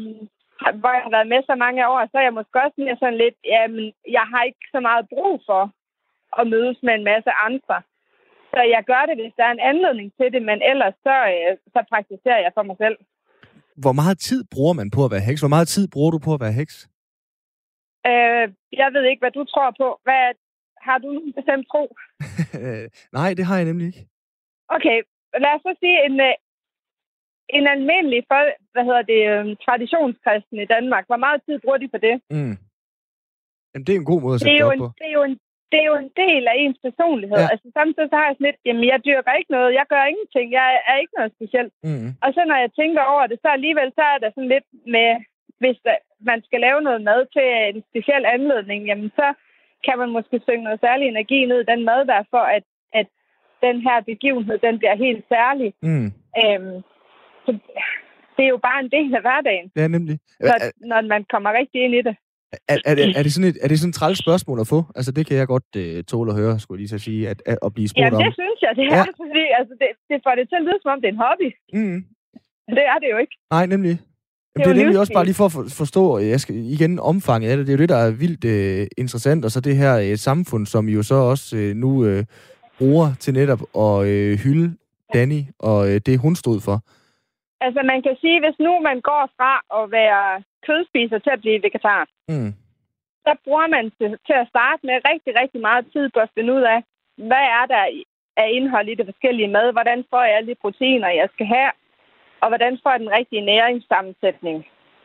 [0.79, 3.21] hvor jeg har været med så mange år, så er jeg måske også mere sådan
[3.23, 5.63] lidt, jamen, jeg har ikke så meget brug for
[6.39, 7.77] at mødes med en masse andre.
[8.53, 11.57] Så jeg gør det, hvis der er en anledning til det, men ellers så, øh,
[11.73, 12.97] så praktiserer jeg for mig selv
[13.83, 15.41] hvor meget tid bruger man på at være heks?
[15.41, 16.75] Hvor meget tid bruger du på at være heks?
[18.11, 18.45] Øh,
[18.81, 19.87] jeg ved ikke, hvad du tror på.
[20.05, 20.23] Hvad,
[20.87, 21.83] har du en bestemt tro?
[23.17, 24.03] Nej, det har jeg nemlig ikke.
[24.75, 24.97] Okay,
[25.43, 26.33] lad os så sige en, øh,
[27.57, 28.41] en almindelig for,
[28.73, 31.03] hvad hedder det, øh, traditionskristen i Danmark.
[31.09, 32.15] Hvor meget tid bruger de på det?
[32.35, 32.55] Mm.
[33.71, 34.87] Jamen, det er en god måde at sætte det, det op på.
[34.99, 35.37] Det er jo en
[35.71, 37.41] det er jo en del af ens personlighed.
[37.43, 37.51] Ja.
[37.53, 40.47] Altså samtidig så har jeg sådan lidt, jamen jeg dyrker ikke noget, jeg gør ingenting,
[40.59, 41.73] jeg er ikke noget specielt.
[41.87, 42.07] Mm.
[42.23, 45.09] Og så når jeg tænker over det, så alligevel så er der sådan lidt med,
[45.61, 45.95] hvis der,
[46.31, 49.27] man skal lave noget mad til en speciel anledning, jamen så
[49.85, 52.63] kan man måske synge noget særlig energi ned i den mad der, for at,
[52.93, 53.07] at
[53.61, 55.73] den her begivenhed, den bliver helt særlig.
[55.81, 56.09] Mm.
[56.41, 56.75] Øhm,
[57.45, 57.51] så
[58.35, 59.71] det er jo bare en del af hverdagen.
[59.75, 60.19] Ja, nemlig.
[60.39, 62.15] Når, når man kommer rigtig ind i det.
[62.51, 64.79] Er, er, det, er, det sådan et, er det sådan et træls spørgsmål at få?
[64.97, 67.39] Altså, det kan jeg godt uh, tåle at høre, skulle jeg lige så sige, at,
[67.45, 68.23] at, at blive spurgt ja, om.
[68.23, 68.95] det synes jeg, det er.
[68.95, 69.03] Ja.
[69.23, 71.49] Fordi, altså, det, det får det til at lyde, som om det er en hobby.
[71.73, 71.99] Mm.
[72.77, 73.35] Det er det jo ikke.
[73.51, 73.95] Nej, nemlig.
[73.99, 77.57] Jamen, det er nemlig også bare lige for at forstå, jeg skal igen omfanget af
[77.57, 77.67] det.
[77.67, 80.65] Det er jo det, der er vildt uh, interessant, og så det her uh, samfund,
[80.65, 82.23] som jo så også uh, nu uh,
[82.77, 84.67] bruger til netop at uh, hylde
[85.13, 86.77] Danny og uh, det, hun stod for.
[87.65, 91.63] Altså, man kan sige, hvis nu man går fra at være kødspiser til at blive
[91.63, 92.51] vegetar, mm.
[93.25, 96.53] så bruger man til, til at starte med rigtig, rigtig meget tid på at finde
[96.57, 96.79] ud af,
[97.29, 97.83] hvad er der
[98.43, 99.71] af indhold i det forskellige mad?
[99.71, 101.71] Hvordan får jeg alle de proteiner, jeg skal have?
[102.41, 104.57] Og hvordan får jeg den rigtige næringssammensætning?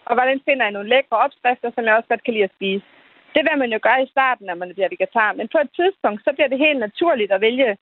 [0.09, 2.85] Og hvordan finder jeg nogle lækre opskrifter, som jeg også godt kan lide at spise?
[3.35, 5.33] Det vil man jo gøre i starten, når man bliver vegetar.
[5.33, 7.77] Men på et tidspunkt, så bliver det helt naturligt at vælge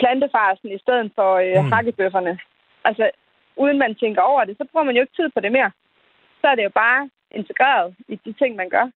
[0.00, 1.72] plantefarsen i stedet for øh, mm.
[1.72, 2.38] hakkebøfferne.
[2.84, 3.10] Altså,
[3.56, 5.70] uden man tænker over det, så bruger man jo ikke tid på det mere.
[6.40, 8.86] Så er det jo bare integreret i de ting, man gør.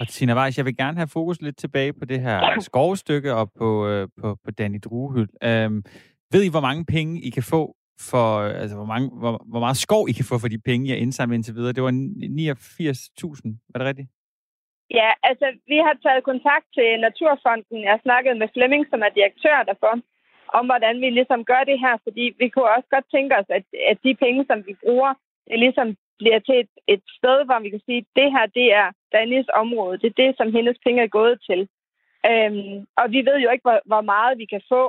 [0.00, 3.52] Og Tina Weiss, jeg vil gerne have fokus lidt tilbage på det her skovstykke og
[3.58, 5.32] på, øh, på, på Danny Druehyld.
[5.42, 5.84] Øhm,
[6.32, 7.76] ved I, hvor mange penge I kan få
[8.10, 8.26] for,
[8.62, 11.34] altså hvor, mange, hvor, hvor meget skov I kan få for de penge, jeg indsamlet
[11.34, 11.72] indtil videre?
[11.72, 14.08] Det var 89.000, var det rigtigt?
[15.00, 17.78] Ja, altså vi har taget kontakt til Naturfonden.
[17.86, 19.92] Jeg har snakket med Flemming, som er direktør derfor,
[20.58, 23.64] om hvordan vi ligesom gør det her, fordi vi kunne også godt tænke os, at,
[23.90, 25.12] at de penge, som vi bruger,
[25.48, 25.88] det ligesom
[26.20, 29.48] bliver til et, et sted, hvor vi kan sige, at det her, det er Danis
[29.62, 29.98] område.
[30.02, 31.60] Det er det, som hendes penge er gået til.
[32.30, 34.82] Øhm, og vi ved jo ikke, hvor, hvor meget vi kan få,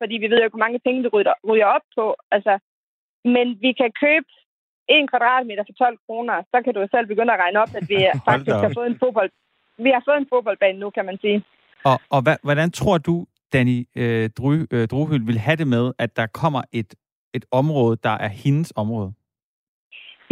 [0.00, 2.06] fordi vi ved jo ikke, hvor mange penge, det ryger, ryger op på.
[2.34, 2.54] Altså,
[3.34, 4.30] men vi kan købe
[4.88, 7.98] en kvadratmeter for 12 kroner, så kan du selv begynde at regne op, at vi
[8.30, 9.30] faktisk har fået en fodbold.
[9.78, 11.38] Vi har fået en fodboldbane nu, kan man sige.
[11.84, 15.92] Og, og hvad, hvordan tror du, Danny øh, Dru, øh, Druhyl vil have det med,
[15.98, 16.94] at der kommer et,
[17.34, 19.12] et område, der er hendes område?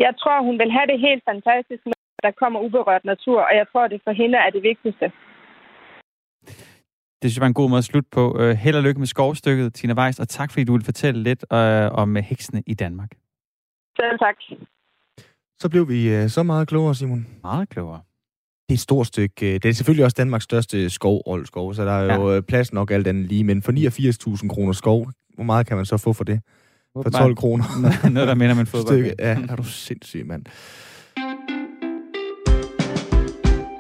[0.07, 3.53] Jeg tror, hun vil have det helt fantastisk med, at der kommer uberørt natur, og
[3.61, 5.07] jeg tror, det for hende er det vigtigste.
[7.18, 8.24] Det synes jeg var en god måde at slutte på.
[8.40, 11.44] Uh, held og lykke med skovstykket, Tina Weiss, og tak fordi du vil fortælle lidt
[11.53, 13.11] uh, om heksene i Danmark.
[13.96, 14.36] Selv tak.
[15.59, 17.26] Så blev vi uh, så meget klogere, Simon.
[17.42, 18.01] Meget klogere.
[18.68, 19.59] Det er et stort stykke.
[19.59, 22.40] Det er selvfølgelig også Danmarks største skov, skov så der er jo ja.
[22.40, 23.44] plads nok alt andet lige.
[23.44, 23.72] Men for
[24.42, 26.40] 89.000 kroner skov, hvor meget kan man så få for det?
[26.97, 27.64] For 12 kroner.
[28.11, 29.05] Noget, der minder om en fodbold.
[29.18, 30.45] Ja, er du sindssyg, mand.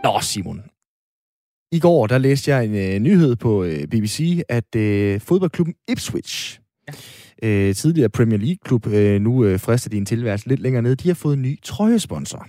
[0.04, 0.62] Nå, Simon.
[1.72, 6.60] I går, der læste jeg en uh, nyhed på uh, BBC, at uh, fodboldklubben Ipswich,
[7.42, 7.68] ja.
[7.68, 11.14] uh, tidligere Premier League-klub, uh, nu uh, frister din tilværelse lidt længere ned, de har
[11.14, 12.46] fået en ny trøjesponsor.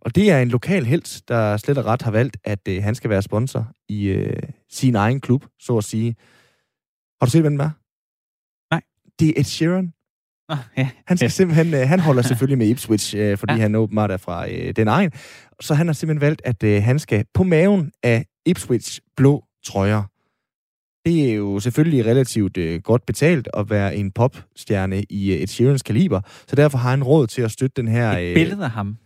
[0.00, 2.94] Og det er en lokal held, der slet og ret har valgt, at uh, han
[2.94, 6.16] skal være sponsor i uh, sin egen klub, så at sige.
[7.20, 7.70] Har du set, hvem den er?
[9.20, 9.92] Det er Ed Sheeran.
[10.48, 10.88] Oh, ja.
[11.06, 13.60] Han, skal simpelthen, øh, han holder selvfølgelig med Ipswich, øh, fordi ja.
[13.60, 15.10] han åbenbart er fra øh, den egen.
[15.60, 20.02] Så han har simpelthen valgt, at øh, han skal på maven af Ipswich blå trøjer.
[21.06, 25.46] Det er jo selvfølgelig relativt øh, godt betalt at være en popstjerne i øh, Ed
[25.46, 28.18] Sheerans kaliber, så derfor har han råd til at støtte den her...
[28.18, 28.96] Et billede af ham?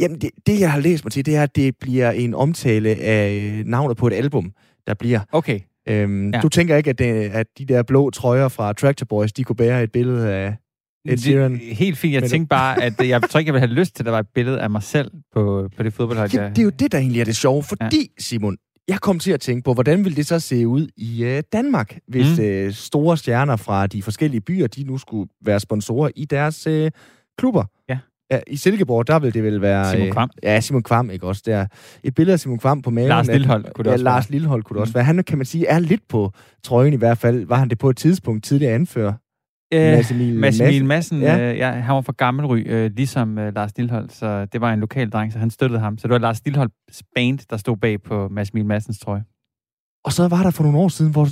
[0.00, 2.88] Jamen, det, det jeg har læst mig til, det er, at det bliver en omtale
[2.88, 4.52] af navnet på et album,
[4.86, 5.20] der bliver.
[5.32, 5.60] Okay.
[5.88, 6.40] Øhm, ja.
[6.40, 9.56] Du tænker ikke, at, det, at de der blå trøjer fra Tractor Boys, de kunne
[9.56, 10.56] bære et billede af
[11.04, 11.52] Ed Sheeran?
[11.52, 12.14] Det, helt fint.
[12.14, 14.18] Jeg tænkte bare, at jeg tror ikke, jeg ville have lyst til, at der var
[14.18, 16.30] et billede af mig selv på, på det fodboldhold.
[16.34, 18.06] Ja, det er jo det, der egentlig er det sjove, fordi, ja.
[18.18, 18.56] Simon,
[18.88, 21.98] jeg kom til at tænke på, hvordan ville det så se ud i uh, Danmark,
[22.08, 22.66] hvis mm.
[22.66, 26.88] uh, store stjerner fra de forskellige byer, de nu skulle være sponsorer i deres uh,
[27.38, 27.64] klubber.
[27.88, 27.98] Ja.
[28.32, 29.90] Ja, I Silkeborg, der vil det vel være...
[29.90, 30.30] Simon Kvam.
[30.42, 31.42] Øh, ja, Simon Kvam, ikke også?
[31.46, 31.66] Der.
[32.04, 33.08] Et billede af Simon Kvam på maven.
[33.08, 34.32] Lars Lillehold kunne det ja, også Lars være.
[34.32, 34.94] Lillehold kunne det også mm.
[34.94, 35.04] være.
[35.04, 36.32] Han, kan man sige, er lidt på
[36.64, 37.46] trøjen i hvert fald.
[37.46, 39.12] Var han det på et tidspunkt tidligere anfører?
[39.74, 41.50] Øh, Mads Emil Madsen, Madsen ja.
[41.50, 44.80] Øh, ja, han var fra Gammelry, øh, ligesom øh, Lars Lillehold, så det var en
[44.80, 45.98] lokal dreng, så han støttede ham.
[45.98, 49.24] Så det var Lars Lilleholds band, der stod bag på Mads Emil Madsens trøje.
[50.04, 51.28] Og så var der for nogle år siden, hvor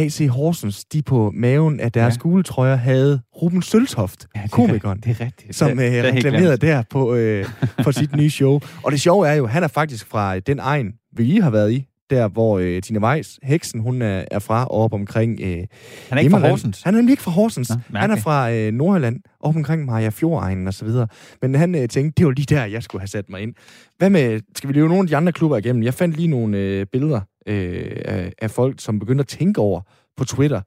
[0.00, 2.18] AC Horsens, de på maven af deres ja.
[2.18, 5.56] skuletrøjer havde Ruben Søltoft, ja, det komikeren, er, det er rigtigt.
[5.56, 7.46] som øh, reklamerede der på, øh,
[7.84, 8.60] på sit nye show.
[8.84, 11.72] Og det sjove er jo, han er faktisk fra den egen, vi lige har været
[11.72, 15.40] i, der hvor øh, Tine Weiss, heksen, hun er, er fra, op omkring...
[15.42, 15.68] Øh, han
[16.10, 16.82] er ikke fra Horsens?
[16.82, 17.70] Han er nemlig ikke fra Horsens.
[17.90, 21.06] Nå, han er fra øh, Nordjylland, op omkring Maja Fjordegnen og så videre.
[21.42, 23.54] Men han øh, tænkte, det var lige der, jeg skulle have sat mig ind.
[23.98, 25.82] Hvad med, skal vi løbe nogle af de andre klubber igennem?
[25.82, 29.80] Jeg fandt lige nogle øh, billeder øh, af, af folk, som begyndte at tænke over
[30.16, 30.62] på Twitter,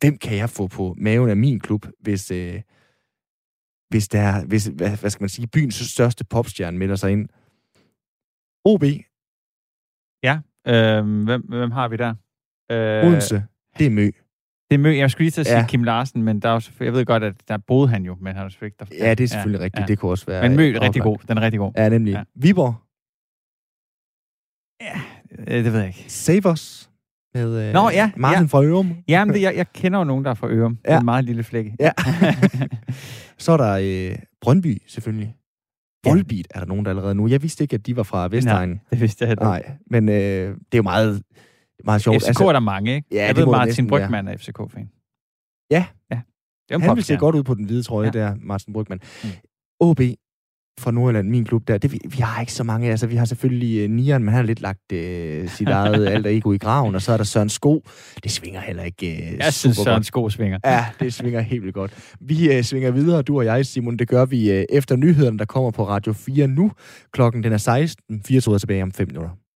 [0.00, 2.62] hvem kan jeg få på maven af min klub, hvis, øh,
[3.88, 7.28] hvis der er, hvis, hvad, hvad skal man sige, byens største popstjerne melder sig ind.
[8.64, 8.84] OB.
[10.22, 12.14] Ja, øh, hvem, hvem har vi der?
[12.70, 13.44] Øh, Odense.
[13.78, 14.10] Det er Mø.
[14.70, 14.96] Det er Mø.
[14.96, 15.66] Jeg skulle lige til at sige ja.
[15.66, 18.36] Kim Larsen, men der er også, jeg ved godt, at der boede han jo, men
[18.36, 18.86] han er selvfølgelig der.
[18.98, 19.80] Ja, det er selvfølgelig ja, rigtigt.
[19.80, 19.86] Ja.
[19.86, 20.48] Det kunne også være...
[20.48, 21.18] Men Mø er rigtig god.
[21.28, 21.72] Den er rigtig god.
[21.76, 22.12] Ja, nemlig.
[22.12, 22.24] Ja.
[22.34, 22.74] Viborg.
[24.80, 25.00] Ja,
[25.38, 26.04] øh, det ved jeg ikke.
[26.08, 26.90] Savers
[27.34, 28.46] med øh, Nå, ja, Martin ja.
[28.46, 28.96] fra Ørum.
[29.08, 30.78] Jamen, det, jeg, jeg kender jo nogen, der er fra Ørum.
[30.84, 30.88] Ja.
[30.88, 31.76] Det er en meget lille flække.
[31.80, 31.90] Ja.
[33.38, 35.34] så er der øh, Brøndby, selvfølgelig.
[36.04, 37.28] Volbeat er der nogen, der allerede nu.
[37.28, 38.68] Jeg vidste ikke, at de var fra Vestegnen.
[38.68, 39.42] Nej, det vidste jeg ikke.
[39.42, 41.22] Nej, men øh, det er jo meget,
[41.84, 42.22] meget sjovt.
[42.22, 43.08] FCK altså, er der mange, ikke?
[43.12, 44.90] Ja, jeg ved, Martin Brygman er FCK-fan.
[45.70, 45.84] Ja.
[46.10, 46.20] ja.
[46.68, 48.20] Det er Han vil se godt ud på den hvide trøje ja.
[48.20, 49.00] der, Martin Brygman.
[49.24, 49.28] Mm.
[49.80, 50.00] OB,
[50.78, 52.90] fra Nordjylland, min klub der, det, vi, vi har ikke så mange.
[52.90, 56.30] Altså, vi har selvfølgelig uh, Nian, men han har lidt lagt uh, sit eget alter
[56.30, 57.84] ego i graven, og så er der Søren Sko.
[58.22, 60.58] Det svinger heller ikke uh, Jeg synes, Søren Sko svinger.
[60.64, 62.14] Ja, det svinger helt vildt godt.
[62.20, 63.96] Vi uh, svinger videre, du og jeg, Simon.
[63.96, 66.72] Det gør vi uh, efter nyhederne, der kommer på Radio 4 nu.
[67.12, 68.22] Klokken den er 16.
[68.26, 69.47] 4 tilbage om 5 minutter.